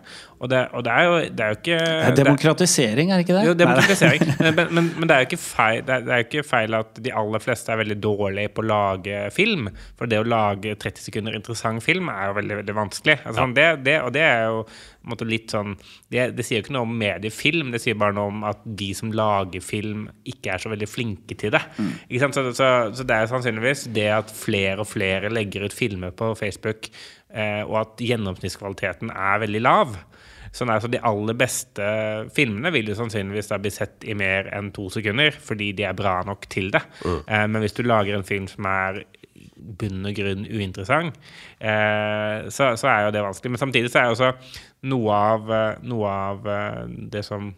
Og 0.44 0.50
det, 0.52 0.60
og 0.76 0.84
det 0.84 0.92
er 0.92 1.06
jo 1.08 1.20
det 1.32 1.44
er 1.44 1.52
jo 1.54 1.58
ikke 1.62 1.76
Det 1.80 2.08
er 2.10 2.16
demokratisering, 2.18 3.12
er 3.12 3.20
det 3.20 3.24
ikke 3.24 3.36
det? 3.38 3.44
jo, 3.48 3.54
demokratisering. 3.56 4.24
Men, 4.44 4.74
men, 4.76 4.90
men 5.00 5.08
det 5.08 5.16
er 5.16 5.22
jo 5.22 5.28
ikke 5.30 5.40
feil, 5.40 5.84
det 5.88 5.96
er, 6.02 6.24
ikke 6.26 6.44
feil 6.44 6.76
at 6.76 7.00
de 7.06 7.14
aller 7.16 7.42
fleste 7.44 7.72
er 7.72 7.80
veldig 7.80 7.96
dårlige 8.04 8.52
på 8.52 8.64
å 8.64 8.68
lage 8.68 9.22
film. 9.32 9.70
For 10.00 10.12
det 10.12 10.20
å 10.20 10.28
lage 10.28 10.76
30 10.76 11.06
sekunder 11.08 11.38
interessant 11.38 11.84
film 11.86 12.12
er 12.12 12.28
jo 12.28 12.36
veldig 12.42 12.60
veldig 12.60 12.76
vanskelig. 12.76 13.18
Altså, 13.24 13.48
det, 13.56 13.68
det, 13.86 13.96
og 14.04 14.12
det 14.18 14.26
er 14.26 14.44
jo 14.50 14.66
litt 15.28 15.52
sånn 15.52 15.76
det, 16.12 16.30
det 16.38 16.46
sier 16.46 16.60
jo 16.60 16.66
ikke 16.66 16.76
noe 16.76 16.88
om 16.88 16.96
mediefilm, 17.00 17.72
det 17.74 17.82
sier 17.84 17.98
bare 18.00 18.16
noe 18.16 18.32
om 18.32 18.46
at 18.48 18.62
de 18.64 18.90
som 18.98 19.12
lager 19.16 19.64
film, 19.64 20.08
ikke 20.30 20.54
er 20.54 20.64
så 20.64 20.72
veldig 20.72 20.90
flinke 20.90 21.38
til 21.40 21.54
det. 21.56 21.64
Sant? 22.22 22.38
Så, 22.38 22.46
så, 22.56 22.70
så 22.96 23.06
det 23.08 23.18
er 23.18 23.32
sannsynligvis 23.32 23.88
det 23.96 24.08
at 24.16 24.32
flere 24.36 24.84
og 24.84 24.90
flere 24.90 25.32
legger 25.34 25.68
ut 25.68 25.76
filmer 25.76 26.16
på 26.16 26.34
Facebook, 26.40 26.90
eh, 27.34 27.62
og 27.66 27.80
at 27.84 28.04
gjennomsnittskvaliteten 28.04 29.12
er 29.14 29.44
veldig 29.44 29.64
lav. 29.64 29.98
Sånn 30.54 30.70
er, 30.70 30.84
så 30.84 30.90
De 30.92 31.02
aller 31.02 31.34
beste 31.38 31.86
filmene 32.36 32.70
vil 32.76 32.92
jo 32.92 32.98
sannsynligvis 33.00 33.50
da 33.50 33.58
bli 33.62 33.72
sett 33.74 34.06
i 34.06 34.14
mer 34.18 34.52
enn 34.54 34.70
to 34.76 34.86
sekunder, 34.94 35.34
fordi 35.34 35.72
de 35.74 35.88
er 35.90 35.98
bra 35.98 36.20
nok 36.28 36.46
til 36.54 36.70
det. 36.74 36.84
Eh, 37.26 37.46
men 37.50 37.64
hvis 37.64 37.76
du 37.78 37.84
lager 37.88 38.20
en 38.20 38.28
film 38.28 38.46
som 38.52 38.70
er 38.70 39.04
bunn 39.64 40.06
og 40.10 40.16
grunn 40.18 40.46
uinteressant, 40.50 41.18
eh, 41.60 42.50
så, 42.54 42.74
så 42.80 42.92
er 42.92 43.08
jo 43.08 43.16
det 43.16 43.26
vanskelig. 43.26 43.56
Men 43.56 43.64
samtidig 43.64 43.92
så 43.94 44.02
er 44.02 44.10
jo 44.10 44.18
også 44.18 44.32
noe 44.92 45.20
av, 45.34 45.52
eh, 45.58 45.84
noe 45.90 46.16
av 46.30 46.50
eh, 46.54 46.82
det 47.14 47.26
som 47.28 47.54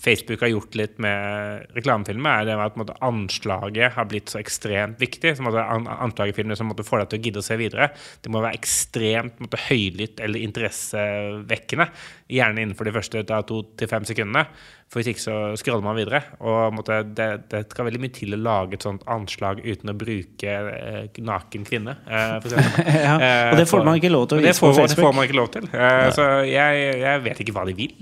Facebook 0.00 0.40
har 0.40 0.48
gjort 0.52 0.76
litt 0.78 0.98
med 1.02 1.66
reklamefilmer, 1.76 2.42
er 2.42 2.48
det 2.48 2.56
at 2.64 2.76
måte, 2.80 2.96
anslaget 3.04 3.92
har 3.96 4.06
blitt 4.08 4.32
så 4.32 4.40
ekstremt 4.40 5.00
viktig. 5.00 5.34
som 5.36 5.48
på 5.48 5.52
anslagefilmer 5.58 6.56
som 6.56 6.70
måtte 6.70 6.86
få 6.86 7.00
deg 7.00 7.10
til 7.10 7.20
å 7.20 7.24
gidde 7.26 7.42
å 7.42 7.46
se 7.46 7.58
videre. 7.60 7.90
Det 8.22 8.32
må 8.32 8.40
være 8.40 8.56
ekstremt 8.56 9.40
måtte, 9.42 9.60
høylytt 9.68 10.20
eller 10.24 10.40
interessevekkende. 10.40 11.88
Gjerne 12.32 12.64
innenfor 12.64 12.88
de 12.88 12.96
første 12.96 13.24
to 13.28 13.62
til 13.76 13.90
fem 13.90 14.08
sekundene. 14.08 14.46
For 14.92 15.00
hvis 15.00 15.08
ikke 15.14 15.22
så 15.22 15.34
scroller 15.56 15.80
man 15.86 15.96
videre. 15.96 16.18
Og 16.44 16.74
måtte, 16.76 16.98
det, 17.16 17.26
det 17.48 17.62
skal 17.72 17.86
veldig 17.86 18.00
mye 18.02 18.12
til 18.12 18.34
å 18.36 18.38
lage 18.44 18.76
et 18.76 18.84
sånt 18.84 19.06
anslag 19.08 19.62
uten 19.64 19.88
å 19.88 19.94
bruke 19.96 20.52
eh, 20.52 21.20
naken 21.24 21.64
kvinne. 21.64 21.94
Eh, 22.04 22.34
for. 22.44 22.58
Ja, 23.06 23.14
og 23.54 23.56
det 23.56 23.64
får 23.70 23.86
man 23.88 23.96
ikke 23.96 24.10
lov 24.12 24.26
til 24.28 24.36
å 24.36 24.42
vise 24.42 24.50
det 24.50 24.52
vise 24.52 24.60
på 24.60 24.72
får, 24.76 24.90
Det 24.92 24.98
får 25.00 25.16
man 25.16 25.24
ikke 25.30 25.38
lov 25.38 25.48
til. 25.54 25.70
Eh, 25.72 26.04
så 26.12 26.26
jeg, 26.44 26.82
jeg 27.00 27.22
vet 27.24 27.40
ikke 27.46 27.54
hva 27.56 27.64
de 27.70 27.76
vil. 27.80 27.96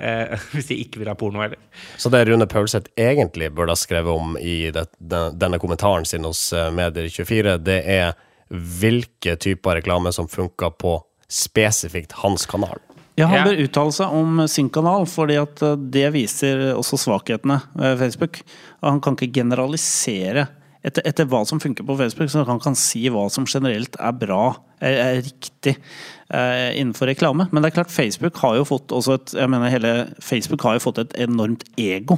Eh, 0.00 0.32
hvis 0.56 0.70
de 0.72 0.80
ikke 0.86 1.02
vil 1.02 1.12
ha 1.12 1.16
porno 1.20 1.44
heller. 1.44 1.60
Så 2.00 2.08
det 2.16 2.24
Rune 2.30 2.48
Paulseth 2.48 2.88
egentlig 2.96 3.52
burde 3.52 3.76
ha 3.76 3.82
skrevet 3.84 4.16
om 4.24 4.32
i 4.40 4.56
det, 4.72 4.86
den- 4.96 5.36
denne 5.36 5.60
kommentaren 5.60 6.08
sin 6.08 6.24
hos 6.24 6.46
eh, 6.56 6.70
Medier24, 6.72 7.58
det 7.68 7.82
er 8.00 8.16
hvilke 8.50 9.36
typer 9.38 9.76
reklame 9.78 10.10
som 10.16 10.26
funker 10.32 10.72
på 10.80 10.96
spesifikt 11.30 12.16
hans 12.24 12.42
kanal. 12.50 12.80
Ja, 13.20 13.28
han 13.30 13.48
bør 13.48 13.60
uttale 13.64 13.94
seg 13.94 14.14
om 14.16 14.40
sin 14.50 14.70
kanal, 14.72 15.04
fordi 15.10 15.36
at 15.40 15.62
eh, 15.66 15.76
det 15.96 16.08
viser 16.16 16.70
også 16.74 16.98
svakhetene 17.00 17.60
ved 17.74 18.00
Facebook. 18.00 18.40
Han 18.84 19.02
kan 19.04 19.18
ikke 19.18 19.34
generalisere 19.42 20.48
etter, 20.86 21.04
etter 21.04 21.28
hva 21.28 21.42
som 21.44 21.60
funker 21.60 21.84
på 21.84 21.96
Facebook, 21.98 22.30
så 22.32 22.44
han 22.48 22.60
kan 22.62 22.76
si 22.78 23.04
hva 23.12 23.26
som 23.32 23.48
generelt 23.48 23.98
er 24.00 24.14
bra, 24.16 24.44
er, 24.80 24.96
er 24.96 25.18
riktig 25.26 25.74
eh, 25.76 26.70
innenfor 26.80 27.10
reklame. 27.10 27.50
Men 27.50 27.62
det 27.62 27.70
er 27.70 27.80
klart, 27.80 27.92
Facebook 27.92 28.40
har 28.40 28.56
jo 28.56 28.68
fått 28.68 28.94
også 28.96 29.18
et 29.18 29.34
Jeg 29.42 29.52
mener 29.52 29.72
hele 29.72 29.92
Facebook 30.24 30.64
har 30.64 30.78
jo 30.78 30.86
fått 30.88 31.02
et 31.04 31.18
enormt 31.26 31.66
ego. 31.80 32.16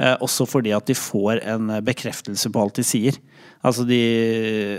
Eh, 0.00 0.16
også 0.24 0.48
fordi 0.48 0.72
at 0.76 0.88
de 0.88 0.96
får 0.96 1.42
en 1.44 1.74
bekreftelse 1.84 2.52
på 2.52 2.62
alt 2.62 2.80
de 2.80 2.86
sier. 2.86 3.20
Altså, 3.60 3.84
de, 3.84 4.00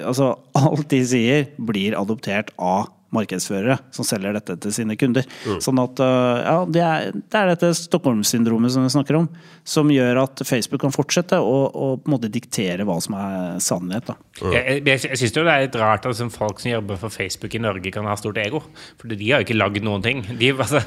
altså 0.02 0.34
alt 0.66 0.90
de 0.90 1.04
sier, 1.06 1.46
blir 1.62 1.98
adoptert 2.00 2.50
av 2.58 2.90
markedsførere 3.16 3.78
som 3.94 4.08
selger 4.08 4.36
dette 4.38 4.58
til 4.64 4.76
sine 4.76 4.98
kunder. 5.00 5.28
Sånn 5.64 5.80
at 5.82 6.02
øh, 6.04 6.42
ja, 6.42 6.58
det 6.68 6.84
er, 6.86 7.10
det 7.16 7.40
er 7.40 7.52
dette 7.54 7.72
Stockholm-syndromet 7.78 8.74
som 8.74 8.86
vi 8.86 8.94
snakker 8.94 9.20
om, 9.22 9.28
som 9.68 9.92
gjør 9.92 10.24
at 10.24 10.44
Facebook 10.48 10.84
kan 10.84 10.94
fortsette 10.96 11.40
å, 11.40 11.58
å 11.70 11.90
på 12.02 12.10
en 12.10 12.16
måte 12.16 12.32
diktere 12.32 12.86
hva 12.88 12.98
som 13.04 13.18
er 13.20 13.60
sannhet. 13.64 14.08
Da. 14.10 14.18
Jeg, 14.56 14.82
jeg, 14.82 15.02
jeg 15.12 15.22
syns 15.22 15.36
det 15.36 15.44
er 15.46 15.66
litt 15.66 15.78
rart 15.80 16.06
at 16.06 16.10
altså, 16.12 16.30
folk 16.34 16.62
som 16.62 16.72
jobber 16.72 17.00
for 17.02 17.14
Facebook 17.14 17.56
i 17.56 17.62
Norge, 17.62 17.92
kan 17.92 18.08
ha 18.08 18.16
stort 18.20 18.40
ego. 18.42 18.64
For 19.00 19.12
de 19.12 19.18
har 19.28 19.42
jo 19.42 19.48
ikke 19.48 19.58
lagd 19.60 19.84
noen 19.86 20.04
ting. 20.06 20.24
De, 20.40 20.52
altså, 20.56 20.82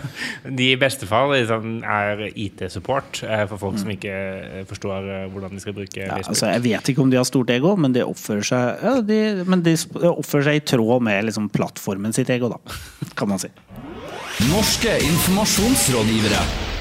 de 0.44 0.70
i 0.72 0.78
beste 0.80 1.08
fall 1.08 1.32
liksom, 1.34 1.82
er 1.84 2.24
IT-support 2.30 3.22
eh, 3.26 3.44
for 3.50 3.60
folk 3.60 3.80
som 3.82 3.92
ikke 3.94 4.14
eh, 4.14 4.64
forstår 4.68 5.10
eh, 5.18 5.26
hvordan 5.32 5.54
de 5.54 5.62
skal 5.62 5.76
bruke 5.76 6.00
Ja, 6.00 6.16
Facebook. 6.16 6.32
altså, 6.34 6.50
jeg 6.54 6.64
vet 6.66 6.90
ikke 6.92 7.04
om 7.04 7.12
de 7.12 7.20
har 7.20 7.28
stort 7.28 7.52
ego, 7.54 7.74
men 7.80 7.94
de 7.96 8.04
oppfører 8.06 8.48
seg, 8.48 8.84
ja, 8.84 8.94
de, 9.04 9.20
men 9.48 9.64
de 9.66 9.76
oppfører 10.10 10.48
seg 10.50 10.60
i 10.60 10.64
tråd 10.74 11.04
med 11.04 11.28
liksom, 11.28 11.50
plattformen 11.54 12.13
sitt 12.14 12.30
ego, 12.30 12.48
da, 12.48 12.60
kan 13.18 13.28
man 13.28 13.42
si. 13.42 13.50
Norske 14.50 14.98
informasjonsrådgivere. 15.04 16.73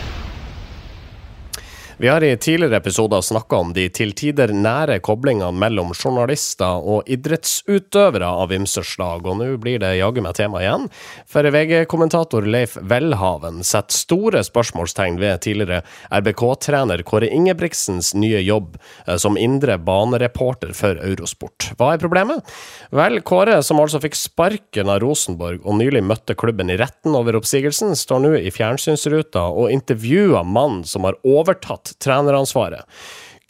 Vi 2.03 2.09
har 2.09 2.23
i 2.23 2.37
tidligere 2.37 2.77
episoder 2.77 3.21
snakka 3.21 3.55
om 3.55 3.69
de 3.73 3.85
til 3.95 4.09
tider 4.11 4.51
nære 4.51 4.97
koblingene 4.99 5.55
mellom 5.55 5.93
journalister 5.95 6.83
og 6.83 7.07
idrettsutøvere 7.07 8.27
av 8.27 8.51
ymse 8.51 8.81
slag, 8.83 9.23
og 9.23 9.37
nå 9.39 9.45
blir 9.63 9.79
det 9.79 9.93
jaggu 10.01 10.19
meg 10.25 10.35
tema 10.35 10.59
igjen. 10.59 10.89
For 11.31 11.47
VG-kommentator 11.47 12.43
Leif 12.43 12.73
Welhaven 12.91 13.61
setter 13.63 13.95
store 13.95 14.41
spørsmålstegn 14.43 15.21
ved 15.21 15.45
tidligere 15.45 15.85
RBK-trener 16.11 17.05
Kåre 17.07 17.29
Ingebrigtsens 17.31 18.11
nye 18.19 18.43
jobb 18.43 18.75
eh, 19.07 19.15
som 19.15 19.39
indre 19.39 19.79
banereporter 19.79 20.75
for 20.75 20.99
Eurosport. 20.99 21.69
Hva 21.79 21.93
er 21.93 22.03
problemet? 22.03 22.43
Vel, 22.91 23.21
Kåre, 23.23 23.61
som 23.63 23.79
altså 23.79 24.03
fikk 24.03 24.19
sparken 24.19 24.91
av 24.91 24.99
Rosenborg 25.05 25.63
og 25.63 25.79
nylig 25.79 26.03
møtte 26.03 26.35
klubben 26.35 26.67
i 26.67 26.75
retten 26.83 27.15
over 27.15 27.39
oppsigelsen, 27.39 27.95
står 27.95 28.25
nå 28.27 28.35
i 28.43 28.51
fjernsynsruta 28.51 29.47
og 29.55 29.71
intervjuer 29.71 30.43
mannen 30.43 30.83
som 30.83 31.07
har 31.07 31.15
overtatt 31.23 31.92
treneransvaret. 32.01 32.87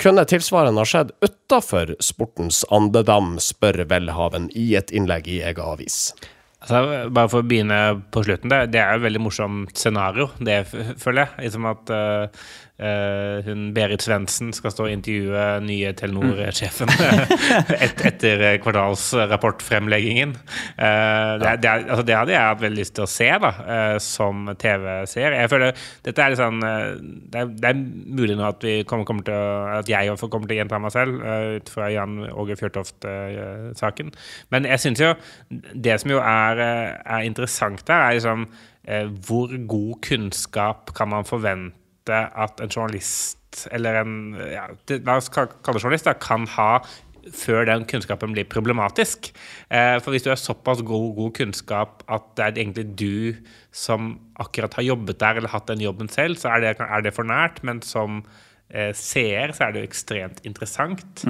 Kunne 0.02 0.26
tilsvarende 0.26 0.82
ha 0.82 0.90
skjedd 0.90 1.12
utafor 1.22 1.94
sportens 2.04 2.64
andedam, 2.74 3.36
spør 3.40 3.84
Welhaven 3.92 4.50
i 4.58 4.74
et 4.80 4.92
innlegg 4.92 5.30
i 5.30 5.44
egen 5.46 5.64
avis. 5.64 6.16
Altså, 6.64 6.80
bare 7.12 7.28
for 7.28 7.44
å 7.44 7.48
begynne 7.48 7.80
på 8.14 8.24
slutten, 8.24 8.52
det, 8.72 8.80
er 8.80 8.96
jo 8.96 9.02
et 9.02 9.08
veldig 9.10 9.22
morsomt 9.26 9.78
scenario, 9.78 10.30
det 10.40 10.62
føler 10.72 11.26
jeg. 11.26 11.34
Liksom 11.46 11.68
at 11.68 11.92
eh, 11.92 12.46
eh, 12.80 13.44
hun 13.48 13.70
Berit 13.76 14.06
Svendsen 14.06 14.54
skal 14.56 14.74
stå 14.74 14.88
og 14.88 14.94
intervjue 14.94 15.46
nye 15.66 15.94
Telenor-sjefen 15.98 16.92
et, 17.84 18.06
etter 18.10 18.46
kvartalsrapportfremleggingen. 18.64 20.36
Uh, 20.78 21.40
det, 21.42 21.58
det, 21.64 21.72
altså, 21.88 22.04
det 22.08 22.18
hadde 22.18 22.36
jeg 22.36 22.50
hatt 22.50 22.64
veldig 22.64 22.82
lyst 22.82 22.96
til 22.98 23.06
å 23.06 23.12
se, 23.12 23.30
da, 23.44 23.54
uh, 23.64 23.98
som 24.04 24.50
TV-seer. 24.60 25.38
Jeg 25.44 25.52
føler 25.52 25.74
dette 26.04 26.24
er 26.24 26.34
litt 26.34 26.42
sånn 26.42 26.64
eh, 26.66 26.90
det, 27.00 27.40
er, 27.42 27.52
det 27.60 27.70
er 27.70 27.80
mulig 28.20 28.38
nå 28.40 28.48
at, 28.48 28.64
vi 28.66 28.76
kommer, 28.88 29.08
kommer 29.08 29.28
til 29.28 29.38
å, 29.38 29.46
at 29.80 29.92
jeg 29.92 30.12
også 30.12 30.30
kommer 30.32 30.50
til 30.50 30.58
å 30.58 30.62
gjenta 30.62 30.82
meg 30.82 30.96
selv, 30.96 31.22
eh, 31.22 31.48
ut 31.60 31.72
fra 31.74 31.90
Jan 31.94 32.20
Åge 32.32 32.58
Fjørtoft-saken. 32.60 34.14
Men 34.54 34.70
jeg 34.70 34.84
syns 34.84 35.04
jo 35.04 35.14
det 35.50 36.00
som 36.02 36.14
jo 36.14 36.22
er, 36.22 36.64
eh, 36.64 36.90
er 37.18 37.30
interessant 37.30 37.86
der, 37.90 38.08
er 38.08 38.20
liksom 38.20 38.48
eh, 38.84 39.08
hvor 39.28 39.54
god 39.70 40.02
kunnskap 40.06 40.94
kan 40.98 41.12
man 41.14 41.28
forvente 41.28 41.83
at 42.12 42.60
en 42.64 42.72
journalist, 42.72 43.68
eller 43.72 44.02
en 44.02 44.14
ja, 44.50 44.68
La 45.06 45.18
oss 45.18 45.30
kalle 45.32 45.54
det 45.54 45.84
journalist, 45.84 46.10
da, 46.10 46.18
kan 46.20 46.48
ha 46.58 46.84
før 47.32 47.64
den 47.70 47.86
kunnskapen 47.88 48.34
blir 48.36 48.48
problematisk. 48.52 49.30
Eh, 49.72 49.98
for 50.04 50.12
hvis 50.14 50.26
du 50.26 50.32
har 50.32 50.40
såpass 50.40 50.84
god, 50.84 51.14
god 51.16 51.36
kunnskap 51.38 52.04
at 52.12 52.26
det 52.38 52.46
er 52.46 52.58
egentlig 52.66 52.88
du 53.00 53.36
som 53.72 54.18
akkurat 54.42 54.76
har 54.80 54.90
jobbet 54.90 55.22
der 55.22 55.40
eller 55.40 55.54
hatt 55.54 55.70
den 55.72 55.84
jobben 55.84 56.12
selv, 56.12 56.36
så 56.42 56.54
er 56.54 56.66
det, 56.66 56.76
er 56.84 57.06
det 57.06 57.14
for 57.16 57.28
nært. 57.28 57.62
Men 57.64 57.82
som 57.86 58.24
eh, 58.70 58.92
seer 58.98 59.56
så 59.56 59.68
er 59.68 59.74
det 59.74 59.84
jo 59.84 59.92
ekstremt 59.92 60.44
interessant. 60.48 61.24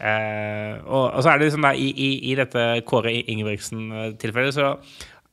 Eh, 0.00 0.76
og, 0.84 1.06
og 1.14 1.22
så 1.22 1.32
er 1.32 1.40
det 1.40 1.48
liksom 1.48 1.64
da, 1.64 1.72
i, 1.72 1.88
i, 1.88 2.10
i 2.32 2.36
dette 2.38 2.66
Kåre 2.88 3.12
Ingebrigtsen-tilfellet 3.20 4.56
så 4.56 4.74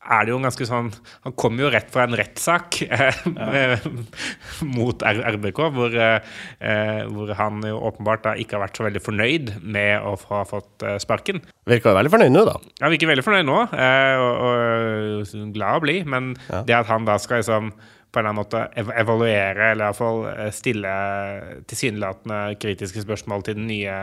er 0.07 0.25
det 0.25 0.33
jo 0.33 0.39
en 0.39 0.47
ganske 0.47 0.67
sånn 0.69 0.89
Han 1.25 1.35
kommer 1.39 1.65
jo 1.65 1.71
rett 1.73 1.89
fra 1.93 2.05
en 2.07 2.15
rettssak 2.17 2.79
eh, 2.87 3.87
mot 4.67 5.03
RBK, 5.03 5.61
hvor, 5.75 5.93
eh, 5.93 7.03
hvor 7.11 7.33
han 7.37 7.61
jo 7.67 7.81
åpenbart 7.89 8.25
da 8.27 8.35
ikke 8.39 8.57
har 8.57 8.65
vært 8.67 8.79
så 8.79 8.87
veldig 8.87 9.03
fornøyd 9.03 9.51
med 9.63 10.07
å 10.07 10.15
ha 10.29 10.41
fått 10.47 10.85
eh, 10.85 10.97
sparken. 11.03 11.41
Virker 11.67 11.91
jo 11.91 11.97
veldig 11.99 12.13
fornøyd 12.13 12.33
nå, 12.33 12.45
da. 12.47 12.57
Han 12.83 12.93
virker 12.93 13.11
veldig 13.11 13.25
fornøyd 13.25 13.47
nå, 13.49 13.59
eh, 13.75 14.23
og, 14.23 14.47
og 14.47 15.53
glad 15.55 15.81
å 15.81 15.85
bli, 15.85 15.99
men 16.07 16.33
det 16.67 16.77
at 16.77 16.89
han 16.91 17.07
da 17.07 17.17
skal 17.21 17.43
liksom 17.43 17.71
på 18.11 18.19
en 18.19 18.23
eller 18.23 18.31
annen 18.31 18.39
måte 18.39 18.91
evaluere, 18.97 19.71
eller 19.73 19.89
iallfall 19.89 20.21
stille 20.55 20.91
tilsynelatende 21.67 22.39
kritiske 22.61 23.03
spørsmål 23.03 23.43
til 23.43 23.57
den 23.59 23.67
nye 23.67 23.97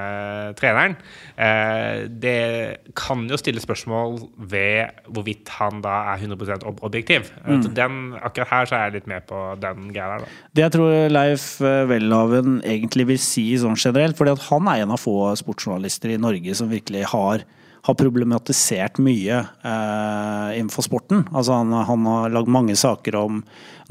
treneren, 0.59 0.97
eh, 1.41 2.05
det 2.11 2.93
kan 2.99 3.25
jo 3.31 3.39
stille 3.41 3.63
spørsmål 3.65 4.19
ved 4.37 4.93
hvorvidt 5.09 5.55
han 5.57 5.81
da 5.85 5.97
er 6.13 6.21
100 6.21 6.69
ob 6.69 6.83
objektiv. 6.85 7.33
Mm. 7.47 7.65
Den, 7.75 7.99
akkurat 8.21 8.53
her 8.53 8.71
så 8.71 8.79
er 8.79 8.87
jeg 8.89 8.99
litt 8.99 9.11
med 9.11 9.27
på 9.31 9.41
den 9.63 9.91
greia 9.95 10.15
der, 10.15 10.27
da. 10.27 10.39
Det 10.55 10.67
jeg 10.67 10.77
tror 10.77 10.95
Leif 11.13 11.49
eh, 11.65 11.83
Welhaven 11.91 12.61
egentlig 12.63 13.09
vil 13.15 13.23
si 13.23 13.49
sånn 13.61 13.79
generelt, 13.81 14.19
fordi 14.21 14.37
at 14.37 14.49
han 14.51 14.69
er 14.69 14.85
en 14.85 14.95
av 14.95 15.01
få 15.01 15.33
sportsjournalister 15.41 16.13
i 16.15 16.21
Norge 16.21 16.57
som 16.61 16.71
virkelig 16.73 17.09
har, 17.15 17.47
har 17.85 17.97
problematisert 18.01 18.99
mye 19.05 19.43
eh, 19.45 20.51
innenfor 20.57 20.87
sporten. 20.87 21.27
Altså 21.37 21.59
han, 21.59 21.73
han 21.73 22.07
har 22.09 22.33
lagd 22.33 22.49
mange 22.49 22.77
saker 22.81 23.19
om 23.21 23.43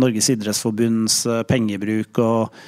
Norges 0.02 0.32
idrettsforbunds 0.34 1.20
eh, 1.30 1.44
pengebruk 1.46 2.18
og 2.24 2.64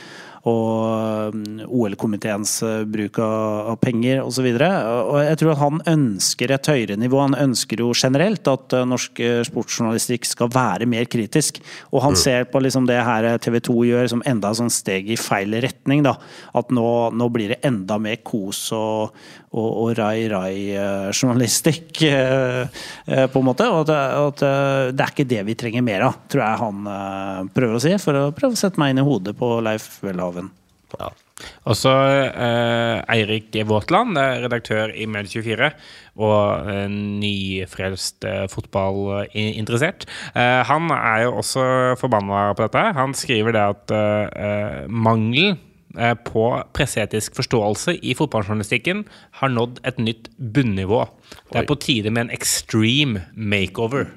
og 0.45 1.34
um, 1.34 1.62
OL-komiteens 1.65 2.60
uh, 2.65 2.84
bruk 2.86 3.17
av, 3.23 3.77
penger 3.81 4.21
osv. 4.21 4.45
Jeg 4.53 5.38
tror 5.41 5.53
at 5.55 5.62
han 5.62 5.79
ønsker 5.89 6.53
et 6.53 6.69
høyere 6.69 6.97
nivå. 7.01 7.17
Han 7.23 7.38
ønsker 7.47 7.81
jo 7.81 7.89
generelt 7.97 8.45
at 8.51 8.75
uh, 8.77 8.84
norsk 8.86 9.21
uh, 9.25 9.39
sportsjournalistikk 9.47 10.29
skal 10.29 10.51
være 10.53 10.86
mer 10.89 11.10
kritisk. 11.10 11.58
Og 11.89 12.03
han 12.05 12.17
ser 12.19 12.45
på 12.51 12.62
liksom 12.62 12.86
det 12.89 12.99
her 13.08 13.29
TV 13.41 13.58
2 13.65 13.77
gjør 13.89 14.12
som 14.13 14.21
enda 14.29 14.53
et 14.53 14.60
sånn 14.62 14.73
steg 14.73 15.10
i 15.10 15.17
feil 15.17 15.58
retning. 15.65 16.05
Da. 16.05 16.13
At 16.53 16.69
nå, 16.69 16.86
nå 17.17 17.29
blir 17.34 17.55
det 17.55 17.63
enda 17.65 17.97
mer 18.01 18.21
kos 18.21 18.67
og, 18.77 19.17
og, 19.49 19.65
og 19.65 19.95
rai-rai-journalistikk, 19.97 22.05
på 23.34 23.41
en 23.41 23.49
måte. 23.49 23.65
Og 23.73 23.89
at, 23.89 24.13
at 24.21 24.45
det 24.93 25.08
er 25.08 25.15
ikke 25.15 25.31
det 25.34 25.41
vi 25.49 25.58
trenger 25.58 25.89
mer 25.89 26.05
av, 26.12 26.21
tror 26.29 26.45
jeg 26.45 26.62
han 26.62 27.49
prøver 27.55 27.79
å 27.79 27.81
si. 27.81 27.97
For 28.03 28.27
å 28.27 28.29
prøve 28.36 28.53
å 28.53 28.62
sette 28.62 28.77
meg 28.81 28.93
inn 28.93 29.01
i 29.01 29.10
hodet 29.10 29.34
på 29.39 29.55
Leif 29.65 29.95
Welhaven. 30.05 30.34
Ja. 30.99 31.11
Også 31.67 31.91
eh, 31.91 33.01
Eirik 33.11 33.55
Våtland, 33.67 34.15
eh, 34.19 34.37
redaktør 34.45 34.93
i 34.95 35.07
Medie24 35.09 35.71
og 36.23 36.69
eh, 36.71 36.85
nyfrelst 36.93 38.27
eh, 38.29 38.45
fotballinteressert. 38.51 40.07
Eh, 40.31 40.61
han 40.69 40.91
er 40.95 41.25
jo 41.25 41.35
også 41.41 41.65
forbanna 41.99 42.47
på 42.55 42.67
dette. 42.67 42.85
Han 42.95 43.15
skriver 43.17 43.57
det 43.57 43.65
at 43.73 43.95
eh, 43.95 44.83
mangelen 44.89 45.61
på 46.27 46.41
presseetisk 46.75 47.37
forståelse 47.37 47.93
i 48.03 48.11
fotballjournalistikken 48.19 49.05
har 49.39 49.51
nådd 49.53 49.77
et 49.87 50.01
nytt 50.03 50.25
bunnivå. 50.35 51.05
Det 51.53 51.61
er 51.61 51.69
på 51.69 51.77
tide 51.79 52.11
med 52.11 52.25
en 52.25 52.33
extreme 52.35 53.21
makeover. 53.31 54.09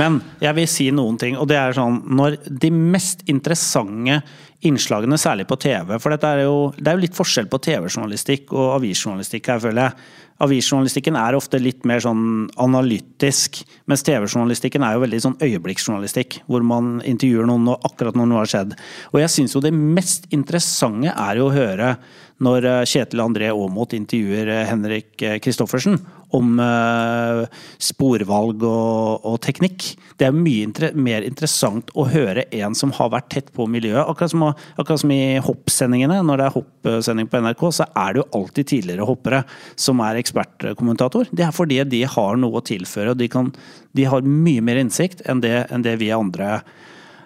Men 0.00 0.18
jeg 0.42 0.56
vil 0.56 0.70
si 0.70 0.88
noen 0.94 1.18
ting, 1.20 1.36
og 1.38 1.46
det 1.50 1.58
er 1.60 1.76
sånn 1.76 2.00
Når 2.18 2.40
de 2.48 2.70
mest 2.74 3.22
interessante 3.30 4.20
innslagene, 4.64 5.18
særlig 5.20 5.46
på 5.50 5.58
TV 5.60 5.94
For 6.00 6.14
dette 6.14 6.30
er 6.34 6.44
jo, 6.46 6.72
det 6.78 6.90
er 6.90 6.98
jo 6.98 7.04
litt 7.04 7.16
forskjell 7.16 7.48
på 7.52 7.60
TV-journalistikk 7.68 8.54
og 8.56 8.76
avisjournalistikk 8.78 9.50
her, 9.52 9.62
føler 9.62 9.86
jeg. 9.86 10.06
Avisjournalistikken 10.44 11.14
er 11.20 11.36
ofte 11.38 11.60
litt 11.62 11.84
mer 11.86 12.00
sånn 12.02 12.48
analytisk, 12.58 13.60
mens 13.86 14.02
TV-journalistikken 14.06 14.82
er 14.82 14.96
jo 14.96 15.04
veldig 15.04 15.20
sånn 15.22 15.36
øyeblikksjournalistikk, 15.46 16.40
hvor 16.50 16.64
man 16.66 16.96
intervjuer 17.06 17.46
noen 17.46 17.68
nå- 17.68 17.78
akkurat 17.86 18.18
når 18.18 18.30
noe 18.32 18.42
har 18.42 18.50
skjedd. 18.50 18.74
Og 19.12 19.20
jeg 19.22 19.30
syns 19.36 19.54
jo 19.54 19.62
det 19.62 19.74
mest 19.76 20.26
interessante 20.34 21.12
er 21.14 21.38
jo 21.38 21.50
å 21.50 21.54
høre 21.54 21.94
når 22.42 22.66
eh, 22.66 22.80
Kjetil 22.90 23.22
André 23.22 23.52
Aamodt 23.52 23.94
intervjuer 23.94 24.50
eh, 24.50 24.66
Henrik 24.66 25.22
eh, 25.22 25.38
Kristoffersen 25.42 26.00
om 26.34 26.58
uh, 26.60 27.44
sporvalg 27.82 28.64
og, 28.66 29.24
og 29.26 29.38
teknikk. 29.44 29.86
Det 30.18 30.28
er 30.28 30.36
mye 30.36 30.66
inter 30.66 30.94
mer 30.98 31.26
interessant 31.26 31.92
å 31.98 32.06
høre 32.10 32.46
en 32.54 32.76
som 32.78 32.92
har 32.96 33.12
vært 33.14 33.30
tett 33.34 33.52
på 33.54 33.66
miljøet. 33.70 34.04
Akkurat 34.04 34.32
som, 34.34 34.46
akkurat 34.50 35.02
som 35.02 35.14
i 35.14 35.38
hoppsendingene. 35.44 36.20
Når 36.26 36.40
det 36.40 36.48
er 36.48 36.56
hoppsending 36.58 37.30
på 37.30 37.42
NRK, 37.44 37.66
så 37.78 37.88
er 37.90 38.14
det 38.14 38.22
jo 38.22 38.28
alltid 38.40 38.70
tidligere 38.72 39.08
hoppere 39.08 39.42
som 39.80 40.02
er 40.04 40.20
ekspertkommentator. 40.20 41.30
Det 41.32 41.46
er 41.46 41.54
fordi 41.54 41.82
de 41.88 42.04
har 42.16 42.40
noe 42.40 42.60
å 42.60 42.66
tilføre, 42.66 43.14
og 43.14 43.20
de, 43.20 43.30
kan, 43.32 43.52
de 43.96 44.08
har 44.10 44.26
mye 44.26 44.64
mer 44.64 44.82
innsikt 44.82 45.24
enn 45.28 45.42
det, 45.44 45.56
enn 45.72 45.86
det 45.86 45.98
vi 46.02 46.12
andre 46.14 46.58
eh, 46.58 46.82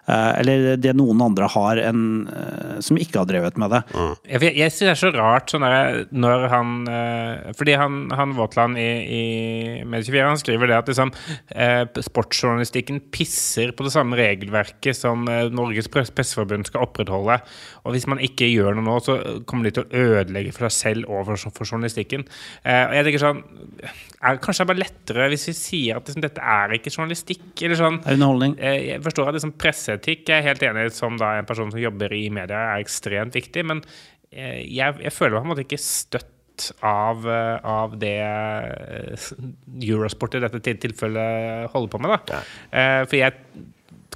eller 0.09 0.77
det 0.81 0.95
noen 0.97 1.21
andre 1.21 1.49
har 1.53 1.81
enn, 1.83 2.03
eh, 2.33 2.79
som 2.85 2.97
ikke 3.01 3.21
har 3.21 3.29
drevet 3.29 3.59
med 3.61 3.75
det. 3.75 3.81
Jeg, 4.31 4.41
jeg, 4.47 4.55
jeg 4.63 4.73
synes 4.73 4.81
det 4.87 4.93
er 4.95 5.01
så 5.03 5.11
rart 5.17 5.53
sånn 5.53 5.67
der, 5.67 5.99
når 6.17 6.47
han 6.53 6.71
eh, 6.89 7.53
Fordi 7.59 7.75
han, 7.77 7.99
han 8.17 8.33
Våtland 8.39 8.79
i, 8.81 8.87
i 9.19 9.23
Medie24 9.85 10.25
han 10.31 10.41
skriver 10.41 10.71
det 10.73 10.79
at 10.79 10.89
liksom, 10.93 11.13
eh, 11.55 11.85
sportsjournalistikken 12.09 13.03
pisser 13.15 13.75
på 13.77 13.85
det 13.87 13.93
samme 13.95 14.17
regelverket 14.19 14.97
som 14.97 15.27
eh, 15.29 15.47
Norges 15.53 15.91
Press- 15.93 16.13
Presseforbund 16.15 16.67
skal 16.71 16.87
opprettholde. 16.87 17.39
Og 17.85 17.93
hvis 17.97 18.09
man 18.11 18.21
ikke 18.25 18.49
gjør 18.49 18.79
noe 18.79 18.87
nå, 18.89 18.99
så 19.05 19.19
kommer 19.49 19.69
de 19.69 19.75
til 19.77 19.85
å 19.87 20.07
ødelegge 20.23 20.55
for 20.57 20.69
seg 20.69 20.77
selv 20.97 21.13
og 21.13 21.27
for, 21.29 21.51
for 21.61 21.69
journalistikken. 21.75 22.25
Eh, 22.65 22.85
og 22.89 22.97
jeg 22.97 23.09
tenker 23.11 23.25
sånn 23.27 23.45
er, 24.23 24.39
Kanskje 24.43 24.63
det 24.63 24.65
er 24.67 24.71
bare 24.73 24.83
lettere 24.83 25.29
hvis 25.33 25.47
vi 25.51 25.55
sier 25.59 25.99
at 26.01 26.09
liksom, 26.09 26.25
dette 26.25 26.43
er 26.43 26.75
ikke 26.79 26.91
journalistikk, 26.95 27.45
eller 27.63 27.79
sånn. 27.79 28.01
Er 28.05 28.19
underholdning. 28.19 28.57
Eh, 28.59 28.79
Jeg 28.95 29.05
forstår 29.05 29.31
at 29.31 29.39
liksom 29.39 29.55
presseetikk 29.61 30.27
jeg 30.33 30.41
er 30.43 30.49
helt 30.49 30.65
enig 30.67 30.89
som 30.97 31.17
da 31.21 31.37
en 31.39 31.47
person 31.49 31.71
som 31.71 31.81
jobber 31.83 32.13
i 32.17 32.25
media, 32.35 32.65
er 32.75 32.83
ekstremt 32.83 33.37
viktig, 33.39 33.65
men 33.71 33.85
eh, 34.33 34.65
jeg, 34.67 34.99
jeg 35.05 35.15
føler 35.15 35.39
meg 35.39 35.45
på 35.45 35.47
en 35.49 35.55
måte 35.55 35.67
ikke 35.69 35.81
støtt 35.83 36.35
av, 36.83 37.23
eh, 37.31 37.57
av 37.63 37.93
det 38.03 38.17
Eurosport 39.87 40.35
i 40.35 40.43
dette 40.43 40.61
tilfellet 40.83 41.69
holder 41.73 41.93
på 41.93 42.01
med. 42.03 42.17
Da. 42.29 42.41
Eh, 42.73 43.03
For 43.07 43.19
jeg 43.21 43.39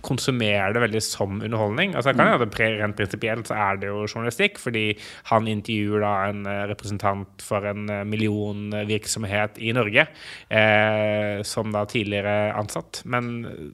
konsumerer 0.07 0.75
det 0.75 0.83
veldig 0.85 1.03
som 1.05 1.41
underholdning. 1.41 1.95
Altså 1.99 2.15
kan 2.17 2.33
jeg, 2.33 2.43
det, 2.43 2.71
Rent 2.81 2.99
prinsipielt 2.99 3.51
så 3.51 3.59
er 3.59 3.81
det 3.83 3.91
jo 3.91 4.05
journalistikk, 4.07 4.59
fordi 4.63 4.85
han 5.31 5.49
intervjuer 5.51 6.05
da 6.05 6.13
en 6.31 6.43
eh, 6.49 6.65
representant 6.71 7.45
for 7.45 7.67
en 7.69 7.87
eh, 7.91 8.05
millionvirksomhet 8.09 9.63
i 9.63 9.73
Norge, 9.77 10.07
eh, 10.51 11.39
som 11.47 11.73
da 11.75 11.87
tidligere 11.91 12.53
ansatt. 12.59 13.03
Men, 13.07 13.33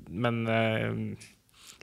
men 0.09 0.45
eh, 0.53 1.29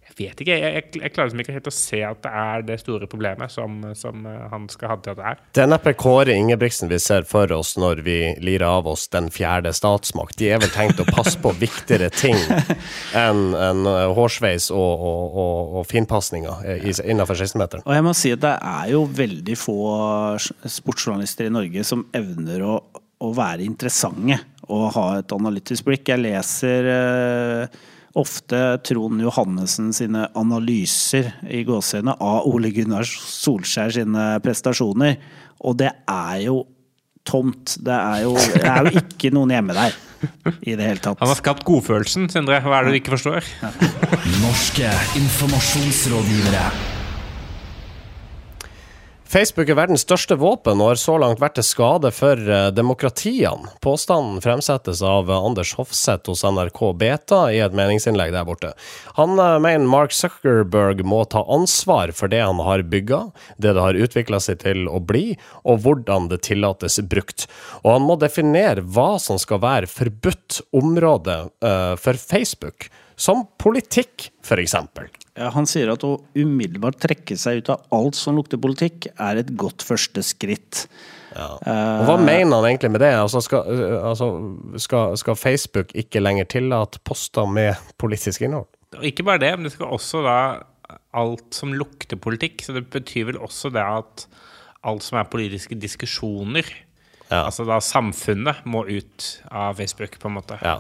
jeg 0.06 0.16
vet 0.20 0.42
ikke. 0.44 0.56
Jeg, 0.56 0.74
jeg, 0.76 0.86
jeg 1.02 1.14
klarer 1.16 1.30
liksom 1.30 1.42
ikke 1.42 1.56
helt 1.56 1.70
å 1.70 1.74
se 1.74 2.00
at 2.06 2.20
det 2.24 2.32
er 2.42 2.66
det 2.68 2.78
store 2.82 3.08
problemet 3.10 3.52
som, 3.52 3.80
som 3.98 4.26
eh, 4.30 4.44
han 4.52 4.68
skal 4.72 4.92
ha 4.94 4.98
til 5.02 5.16
at 5.16 5.20
det 5.20 5.26
er. 5.32 5.40
Det 5.58 5.64
er 5.64 5.72
neppe 5.72 5.96
Kåre 5.98 6.36
Ingebrigtsen 6.38 6.92
vi 6.92 7.00
ser 7.02 7.26
for 7.28 7.52
oss 7.56 7.74
når 7.82 8.04
vi 8.06 8.20
lirer 8.44 8.68
av 8.70 8.90
oss 8.92 9.08
den 9.14 9.32
fjerde 9.34 9.74
statsmakt. 9.76 10.38
De 10.40 10.52
er 10.54 10.62
vel 10.62 10.72
tenkt 10.74 11.02
å 11.02 11.08
passe 11.10 11.40
på 11.42 11.54
viktigere 11.58 12.12
ting 12.14 12.38
enn 13.26 13.56
enn, 13.58 13.86
eh, 13.90 14.06
hårsveis 14.16 14.70
og, 14.74 15.06
og, 15.10 15.40
og, 15.42 15.74
og 15.80 15.88
finpasninger 15.90 16.66
eh, 16.70 16.86
innenfor 17.06 17.38
16-meteren. 17.38 17.86
Og 17.86 17.98
jeg 17.98 18.06
må 18.06 18.14
si 18.18 18.34
at 18.36 18.44
det 18.46 18.54
er 18.56 18.92
jo 18.94 19.04
veldig 19.18 19.58
få 19.60 19.80
sportsjournalister 20.38 21.50
i 21.50 21.56
Norge 21.56 21.86
som 21.88 22.06
evner 22.16 22.64
å, 22.66 22.78
å 23.26 23.34
være 23.36 23.66
interessante 23.66 24.40
og 24.66 24.88
ha 24.96 25.06
et 25.20 25.36
analytisk 25.36 25.90
blikk. 25.90 26.10
Jeg 26.10 26.24
leser 26.24 26.90
eh, 26.94 27.84
ofte 28.16 28.60
Trond 28.88 29.22
Johannessen 29.22 29.92
sine 29.96 30.30
analyser 30.40 31.34
i 31.52 31.66
gåseøynene 31.68 32.16
av 32.24 32.48
Ole 32.48 32.72
Gunnar 32.76 33.08
Solskjær 33.08 33.94
sine 33.98 34.28
prestasjoner, 34.44 35.20
og 35.66 35.78
det 35.82 35.92
er 36.08 36.40
jo 36.46 36.62
tomt. 37.28 37.78
Det 37.84 37.96
er 37.96 38.26
jo, 38.26 38.36
det 38.38 38.66
er 38.70 38.90
jo 38.90 39.04
ikke 39.04 39.34
noen 39.36 39.56
hjemme 39.56 39.76
der 39.76 39.96
i 40.62 40.76
det 40.78 40.88
hele 40.88 41.02
tatt. 41.04 41.20
Han 41.22 41.32
har 41.34 41.42
skapt 41.42 41.66
godfølelsen, 41.68 42.30
Sindre. 42.34 42.62
Hva 42.64 42.80
er 42.80 42.88
det 42.88 42.96
du 42.96 43.00
ikke 43.02 43.18
forstår? 43.18 43.50
Norske 44.42 44.92
informasjonsrådgivere. 45.22 46.95
Facebook 49.26 49.72
er 49.72 49.78
verdens 49.80 50.04
største 50.06 50.36
våpen 50.38 50.82
og 50.84 50.92
har 50.92 51.00
så 51.02 51.16
langt 51.18 51.40
vært 51.42 51.56
til 51.58 51.66
skade 51.66 52.12
for 52.14 52.38
eh, 52.38 52.68
demokratiene. 52.78 53.72
Påstanden 53.82 54.38
fremsettes 54.44 55.02
av 55.02 55.32
Anders 55.34 55.72
Hofseth 55.80 56.30
hos 56.30 56.44
NRK 56.46 56.82
Beta 57.02 57.40
i 57.50 57.58
et 57.66 57.74
meningsinnlegg 57.76 58.36
der 58.36 58.46
borte. 58.46 58.76
Han 59.18 59.34
eh, 59.42 59.58
mener 59.64 59.90
Mark 59.90 60.14
Zuckerberg 60.14 61.02
må 61.10 61.24
ta 61.26 61.42
ansvar 61.42 62.14
for 62.14 62.30
det 62.30 62.44
han 62.44 62.62
har 62.62 62.86
bygga, 62.86 63.24
det 63.58 63.74
det 63.74 63.86
har 63.88 64.02
utvikla 64.06 64.40
seg 64.44 64.62
til 64.62 64.86
å 64.86 65.02
bli, 65.02 65.34
og 65.66 65.82
hvordan 65.88 66.30
det 66.30 66.44
tillates 66.46 67.00
brukt. 67.10 67.48
Og 67.82 67.96
han 67.96 68.06
må 68.06 68.20
definere 68.22 68.86
hva 68.86 69.16
som 69.22 69.42
skal 69.42 69.64
være 69.66 69.90
forbudt 69.90 70.62
område 70.78 71.42
eh, 71.66 71.96
for 71.98 72.22
Facebook, 72.22 72.92
som 73.16 73.46
politikk, 73.62 74.30
f.eks. 74.44 74.76
Ja, 75.36 75.50
han 75.56 75.68
sier 75.68 75.92
at 75.94 76.04
å 76.08 76.18
umiddelbart 76.36 77.00
trekke 77.04 77.38
seg 77.40 77.62
ut 77.64 77.72
av 77.74 77.84
alt 77.96 78.18
som 78.20 78.38
lukter 78.38 78.60
politikk, 78.62 79.10
er 79.16 79.42
et 79.42 79.52
godt 79.60 79.84
første 79.88 80.24
skritt. 80.24 80.86
Og 81.36 82.06
hva 82.08 82.16
mener 82.22 82.56
han 82.62 82.70
egentlig 82.70 82.94
med 82.94 83.04
det? 83.04 83.12
Altså, 83.20 83.42
skal, 83.44 83.68
øh, 83.68 83.98
altså, 84.12 84.30
skal, 84.80 85.18
skal 85.20 85.36
Facebook 85.36 85.92
ikke 85.98 86.22
lenger 86.24 86.48
tillate 86.48 87.02
poster 87.04 87.50
med 87.52 87.76
politisk 88.00 88.46
innhold? 88.48 88.70
Og 88.96 89.04
ikke 89.04 89.26
bare 89.28 89.44
det, 89.44 89.52
men 89.58 89.68
det 89.68 89.74
skal 89.76 89.92
også 89.92 90.22
da 90.24 90.38
alt 91.16 91.56
som 91.56 91.74
lukter 91.76 92.20
politikk. 92.22 92.64
Så 92.64 92.76
det 92.78 92.86
betyr 92.94 93.32
vel 93.34 93.42
også 93.44 93.72
det 93.76 93.84
at 93.84 94.28
alt 94.86 95.04
som 95.04 95.20
er 95.20 95.28
politiske 95.32 95.76
diskusjoner, 95.76 96.68
Ja. 97.26 97.48
altså 97.48 97.66
da 97.66 97.80
samfunnet, 97.82 98.60
må 98.70 98.84
ut 98.86 99.42
av 99.50 99.80
Facebook, 99.80 100.20
på 100.22 100.30
en 100.30 100.36
måte. 100.38 100.60
Ja. 100.62 100.78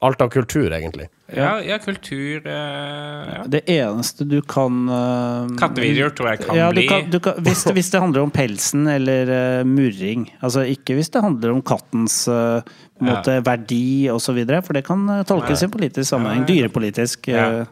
Alt 0.00 0.20
av 0.20 0.28
kultur, 0.28 0.72
egentlig. 0.72 1.08
Ja, 1.34 1.56
ja 1.62 1.78
kultur 1.78 2.46
eh, 2.46 2.52
ja. 2.52 3.40
Det 3.46 3.60
eneste 3.66 4.24
du 4.24 4.36
kan 4.46 4.88
eh, 4.88 5.56
Kattevideoer 5.58 6.12
tror 6.14 6.28
jeg 6.30 6.44
kan 6.44 6.56
ja, 6.56 6.68
du 6.70 6.78
bli 6.78 6.84
kan, 6.88 7.08
du 7.10 7.18
kan, 7.20 7.40
hvis, 7.42 7.64
hvis 7.76 7.90
det 7.90 8.02
handler 8.04 8.22
om 8.22 8.30
pelsen 8.30 8.86
eller 8.86 9.32
eh, 9.34 9.64
murring. 9.66 10.28
Altså 10.38 10.62
ikke 10.70 10.94
hvis 11.00 11.10
det 11.10 11.24
handler 11.24 11.56
om 11.56 11.64
kattens 11.66 12.20
eh, 12.30 12.62
en 13.00 13.10
måte, 13.10 13.40
verdi 13.46 14.06
osv., 14.14 14.38
for 14.62 14.78
det 14.78 14.84
kan 14.86 15.02
eh, 15.16 15.24
tolkes 15.26 15.66
i 15.66 15.70
politisk 15.72 16.12
sammenheng. 16.12 16.46
Dyrepolitisk 16.46 17.28
eh, 17.34 17.66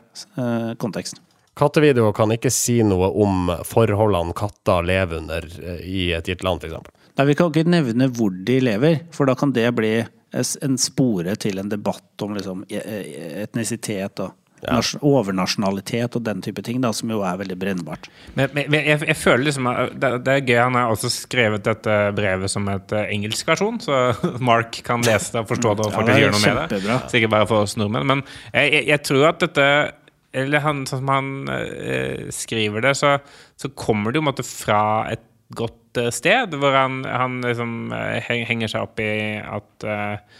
kontekst. 0.82 1.22
Kattevideoer 1.56 2.12
kan 2.12 2.34
ikke 2.34 2.50
si 2.50 2.80
noe 2.84 3.12
om 3.22 3.54
forholdene 3.64 4.34
katter 4.36 4.82
lever 4.84 5.22
under 5.22 5.46
i 5.78 6.10
et 6.18 6.26
gitt 6.26 6.42
land, 6.44 6.66
f.eks. 6.66 6.90
Nei, 7.16 7.30
Vi 7.30 7.38
kan 7.38 7.54
ikke 7.54 7.70
nevne 7.70 8.10
hvor 8.12 8.34
de 8.34 8.58
lever, 8.66 8.98
for 9.14 9.30
da 9.30 9.38
kan 9.38 9.54
det 9.54 9.70
bli 9.78 9.94
en 10.34 10.78
spore 10.80 11.36
til 11.40 11.60
en 11.62 11.70
debatt 11.70 12.22
om 12.22 12.34
liksom, 12.36 12.64
e- 12.68 12.82
e- 12.82 13.30
etnisitet 13.44 14.20
og 14.24 14.34
ja. 14.64 14.78
overnasjonalitet 15.04 16.16
og 16.16 16.24
den 16.26 16.40
type 16.44 16.62
ting, 16.64 16.80
da, 16.82 16.92
som 16.96 17.10
jo 17.12 17.20
er 17.26 17.38
veldig 17.40 17.56
brennbart. 17.60 18.08
Men, 18.34 18.52
men 18.56 18.78
jeg, 18.80 19.02
jeg 19.10 19.18
føler 19.20 19.44
liksom 19.48 19.68
det, 20.00 20.10
det 20.26 20.32
er 20.32 20.42
gøy. 20.42 20.56
Han 20.60 20.78
har 20.78 20.94
også 20.94 21.10
skrevet 21.12 21.66
dette 21.66 21.98
brevet 22.16 22.52
som 22.52 22.68
et 22.72 22.96
eh, 22.96 23.12
engelsk 23.14 23.48
versjon, 23.52 23.78
så 23.82 24.00
Mark 24.50 24.80
kan 24.86 25.04
lese 25.06 25.36
det 25.36 25.44
og 25.44 25.52
forstå 25.52 25.76
det 25.76 25.86
og 25.86 25.92
Ja, 25.92 25.98
faktisk 25.98 26.16
er 26.16 26.24
gjøre 26.24 26.34
noe 26.36 26.42
med 26.46 26.74
det. 26.88 26.98
Så 27.12 27.32
bare 27.36 27.50
for 27.52 27.68
oss 27.68 27.76
nordmenn. 27.80 28.10
Men 28.14 28.26
jeg, 28.52 28.72
jeg, 28.78 28.88
jeg 28.94 29.04
tror 29.10 29.30
at 29.34 29.46
dette 29.46 29.70
Eller 30.36 30.60
han, 30.60 30.84
sånn 30.88 31.00
som 31.00 31.14
han 31.14 31.32
eh, 31.52 32.28
skriver 32.34 32.84
det, 32.84 32.96
så, 32.98 33.16
så 33.56 33.72
kommer 33.72 34.12
det 34.12 34.20
jo 34.20 34.26
en 34.26 34.30
måte 34.32 34.46
fra 34.46 34.80
et 35.12 35.24
godt 35.56 35.85
eh, 36.00 36.12
sted, 36.14 36.54
hvor 36.60 36.76
han, 36.76 37.00
han 37.06 37.40
liksom 37.44 37.92
eh, 37.94 38.20
henger 38.26 38.72
seg 38.72 38.86
opp 38.86 39.00
i 39.02 39.10
at 39.40 39.86
eh, 39.86 40.38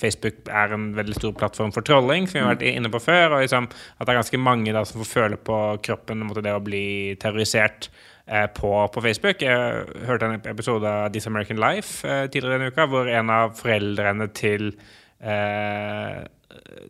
Facebook 0.00 0.46
er 0.48 0.72
en 0.72 0.86
veldig 0.96 1.14
stor 1.18 1.32
plattform 1.36 1.72
for 1.72 1.84
trolling, 1.84 2.28
som 2.28 2.38
vi 2.38 2.44
har 2.44 2.54
vært 2.54 2.64
inne 2.64 2.90
på 2.92 3.02
før. 3.04 3.36
Og 3.36 3.42
liksom, 3.44 3.68
at 3.68 4.06
det 4.06 4.14
er 4.14 4.20
ganske 4.22 4.40
mange 4.40 4.72
da, 4.72 4.84
som 4.88 5.02
får 5.02 5.10
føle 5.10 5.40
på 5.50 5.58
kroppen 5.84 6.24
måtte 6.24 6.44
det 6.46 6.54
å 6.56 6.62
bli 6.64 7.18
terrorisert 7.20 7.90
eh, 8.26 8.46
på, 8.56 8.72
på 8.94 9.04
Facebook. 9.04 9.44
Jeg 9.44 10.06
hørte 10.08 10.30
en 10.30 10.40
episode 10.48 10.88
av 10.88 11.12
This 11.12 11.28
American 11.28 11.60
Life 11.60 12.08
eh, 12.08 12.26
tidligere 12.32 12.56
denne 12.56 12.72
uka, 12.72 12.88
hvor 12.88 13.10
en 13.12 13.34
av 13.34 13.52
foreldrene 13.60 14.30
til 14.36 14.70
eh, 15.20 16.24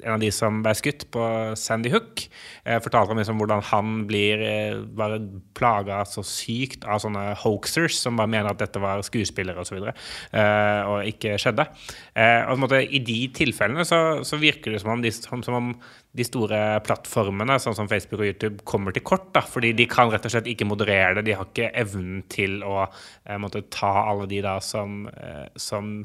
en 0.02 0.14
av 0.14 0.20
de 0.22 0.30
som 0.34 0.60
ble 0.64 0.72
skutt 0.78 1.06
på 1.12 1.22
Sandy 1.58 1.92
Hook, 1.92 2.24
eh, 2.64 2.78
fortalte 2.82 3.14
om 3.14 3.20
liksom 3.20 3.40
hvordan 3.40 3.62
han 3.70 4.04
blir 4.08 4.42
eh, 4.44 4.80
bare 4.80 5.20
plaga 5.56 6.00
så 6.08 6.24
sykt 6.26 6.86
av 6.88 7.02
sånne 7.04 7.34
hoaxers 7.42 7.98
som 8.00 8.18
bare 8.20 8.30
mener 8.32 8.50
at 8.52 8.60
dette 8.62 8.82
var 8.82 9.04
skuespillere 9.06 9.60
osv., 9.60 9.80
og, 9.80 10.04
eh, 10.36 10.82
og 10.88 11.10
ikke 11.10 11.36
skjedde. 11.40 11.66
Eh, 12.14 12.40
og 12.44 12.54
på 12.54 12.58
en 12.58 12.64
måte, 12.66 12.82
I 12.84 13.02
de 13.04 13.18
tilfellene 13.36 13.86
så, 13.88 14.00
så 14.26 14.40
virker 14.40 14.74
det 14.74 14.82
som 14.82 14.94
om, 14.94 15.04
de, 15.04 15.12
som, 15.14 15.44
som 15.46 15.58
om 15.58 15.72
de 16.16 16.26
store 16.26 16.60
plattformene, 16.86 17.58
sånn 17.62 17.76
som 17.78 17.90
Facebook 17.90 18.22
og 18.22 18.30
YouTube, 18.32 18.64
kommer 18.68 18.94
til 18.94 19.04
kort. 19.06 19.28
da, 19.34 19.44
Fordi 19.46 19.72
de 19.78 19.86
kan 19.90 20.10
rett 20.10 20.26
og 20.26 20.34
slett 20.34 20.48
ikke 20.50 20.68
moderere 20.68 21.20
det. 21.20 21.28
De 21.28 21.36
har 21.38 21.50
ikke 21.50 21.70
evnen 21.78 22.24
til 22.32 22.60
å 22.66 22.82
eh, 22.86 23.36
måtte 23.40 23.66
ta 23.70 23.92
alle 24.08 24.26
de 24.30 24.40
da 24.44 24.56
som, 24.64 25.04
eh, 25.12 25.46
som 25.60 26.00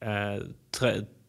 eh, 0.00 0.38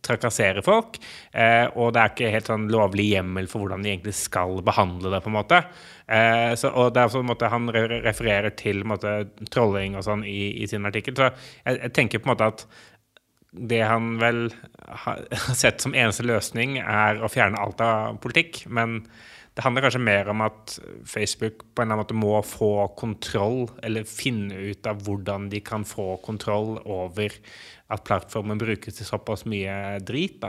trakasserer 0.06 0.64
folk. 0.66 0.98
Eh, 1.32 1.66
og 1.78 1.94
det 1.94 2.02
er 2.02 2.14
ikke 2.14 2.32
helt 2.34 2.50
sånn 2.50 2.68
lovlig 2.74 3.08
hjemmel 3.12 3.50
for 3.52 3.64
hvordan 3.64 3.86
de 3.86 3.94
egentlig 3.94 4.16
skal 4.18 4.62
behandle 4.66 5.14
det. 5.14 5.22
på 5.24 5.32
en 5.32 5.38
måte. 5.38 5.62
Eh, 6.08 6.54
så, 6.60 6.72
og 6.74 6.94
det 6.94 7.04
er 7.04 7.12
på 7.14 7.24
måte 7.24 7.52
Han 7.52 7.70
refererer 7.72 8.56
til 8.58 8.84
måte, 8.86 9.30
trolling 9.54 9.96
og 9.96 10.06
sånn 10.08 10.26
i, 10.28 10.64
i, 10.64 10.68
sin 10.68 10.86
artikkel. 10.90 11.16
Så 11.18 11.30
jeg, 11.30 11.82
jeg 11.86 11.94
tenker 11.98 12.24
på 12.24 12.30
en 12.30 12.34
måte 12.36 12.50
at 12.54 12.66
det 13.52 13.82
han 13.84 14.16
vel 14.22 14.46
har 15.06 15.26
sett 15.58 15.84
som 15.84 15.96
eneste 15.96 16.26
løsning, 16.28 16.80
er 16.82 17.22
å 17.22 17.32
fjerne 17.32 17.60
alt 17.60 17.84
av 17.84 18.18
politikk. 18.24 18.66
Men 18.68 19.04
det 19.54 19.66
handler 19.66 19.84
kanskje 19.84 20.00
mer 20.00 20.30
om 20.32 20.42
at 20.46 20.78
Facebook 21.06 21.66
på 21.76 21.82
en 21.84 21.92
eller 21.92 21.98
annen 21.98 22.06
måte 22.06 22.16
må 22.16 22.38
få 22.48 22.88
kontroll, 23.00 23.66
eller 23.84 24.08
finne 24.08 24.56
ut 24.72 24.88
av 24.88 25.04
hvordan 25.04 25.50
de 25.52 25.60
kan 25.66 25.84
få 25.88 26.16
kontroll 26.24 26.78
over 26.86 27.36
at 27.92 28.06
plattformen 28.08 28.56
brukes 28.62 28.96
til 28.96 29.08
såpass 29.08 29.44
mye 29.52 30.00
drit. 30.08 30.40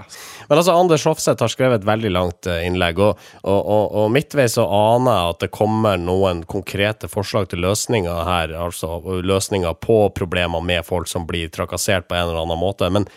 Men 0.46 0.54
altså, 0.54 0.76
Anders 0.78 1.02
Hofseth 1.08 1.42
har 1.42 1.50
skrevet 1.50 1.80
et 1.80 1.88
veldig 1.88 2.12
langt 2.14 2.46
eh, 2.46 2.62
innlegg, 2.68 3.02
og, 3.02 3.18
og, 3.42 3.58
og, 3.58 3.96
og 4.04 4.14
midtveis 4.14 4.54
så 4.54 4.68
aner 4.70 5.18
jeg 5.18 5.34
at 5.34 5.42
det 5.42 5.50
kommer 5.58 5.98
noen 5.98 6.44
konkrete 6.46 7.10
forslag 7.10 7.50
til 7.50 7.64
løsninger 7.66 8.22
her. 8.28 8.54
Altså 8.68 9.00
løsninger 9.26 9.74
på 9.82 10.04
problemer 10.14 10.62
med 10.62 10.86
folk 10.86 11.10
som 11.10 11.26
blir 11.26 11.50
trakassert 11.50 12.06
på 12.06 12.14
en 12.14 12.28
eller 12.28 12.44
annen 12.44 12.62
måte. 12.62 12.90
Men, 12.94 13.10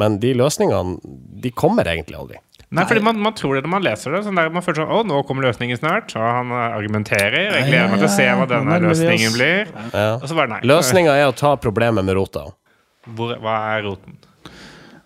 men 0.00 0.16
de 0.22 0.32
løsningene 0.38 0.96
de 1.42 1.52
kommer 1.52 1.88
egentlig 1.90 2.18
aldri. 2.18 2.40
Nei, 2.72 2.86
fordi 2.88 3.02
man, 3.04 3.18
man, 3.20 3.34
tror 3.36 3.58
det 3.58 3.66
når 3.66 3.72
man 3.74 3.84
leser 3.84 4.14
det. 4.14 4.22
Sånn 4.24 4.38
der, 4.38 4.48
man 4.52 4.64
føler 4.64 4.80
sånn 4.80 4.92
Å, 4.96 5.02
nå 5.04 5.18
kommer 5.28 5.44
løsningen 5.44 5.76
snart. 5.76 6.14
Og 6.16 6.24
han 6.24 6.52
argumenterer. 6.56 7.50
Jeg 7.58 7.66
gleder 7.68 7.90
meg 7.92 8.00
til 8.00 8.08
å 8.08 8.14
se 8.14 8.28
hva 8.38 8.46
denne 8.48 8.78
løsningen 8.86 9.34
blir. 9.36 9.72
Ja. 9.92 10.14
Og 10.16 10.24
så 10.30 10.38
bare 10.38 10.54
nei. 10.54 10.60
Løsninga 10.70 11.18
er 11.20 11.28
å 11.28 11.36
ta 11.36 11.52
problemet 11.60 12.06
med 12.08 12.16
rota. 12.16 12.46
Hvor, 13.12 13.34
hva 13.44 13.58
er 13.74 13.84
roten? 13.90 14.16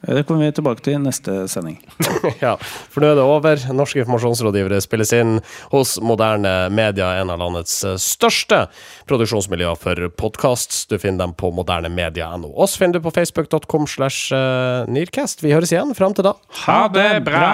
Det 0.06 0.22
kommer 0.22 0.46
vi 0.46 0.54
tilbake 0.54 0.84
til 0.86 0.94
i 0.94 1.00
neste 1.02 1.32
sending. 1.50 1.80
ja, 2.44 2.54
for 2.62 3.02
nå 3.02 3.10
er 3.10 3.18
det 3.18 3.24
over. 3.26 3.62
Norske 3.74 4.04
informasjonsrådgivere 4.04 4.78
spilles 4.84 5.10
inn 5.16 5.40
hos 5.72 5.96
Moderne 5.98 6.68
Media, 6.70 7.16
en 7.20 7.32
av 7.34 7.40
landets 7.42 7.80
eh, 7.86 7.96
største 8.00 8.66
produksjonsmiljøer 9.10 9.80
for 9.80 10.06
podkast. 10.22 10.84
Du 10.92 10.94
finner 11.02 11.24
dem 11.24 11.34
på 11.38 11.50
modernemedia.no. 11.56 12.52
Oss 12.54 12.76
finner 12.78 13.00
du 13.00 13.06
på 13.08 13.14
facebook.com 13.18 13.88
slash 13.90 14.30
eh, 14.36 14.86
Nearcast. 14.86 15.42
Vi 15.42 15.54
høres 15.54 15.74
igjen 15.74 15.94
fram 15.98 16.14
til 16.14 16.28
da. 16.28 16.36
Ha 16.66 16.80
det 16.94 17.10
bra! 17.26 17.50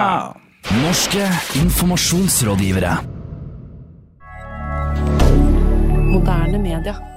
Norske 0.83 1.25
informasjonsrådgivere. 1.59 2.93
Moderne 6.13 6.61
media. 6.61 7.12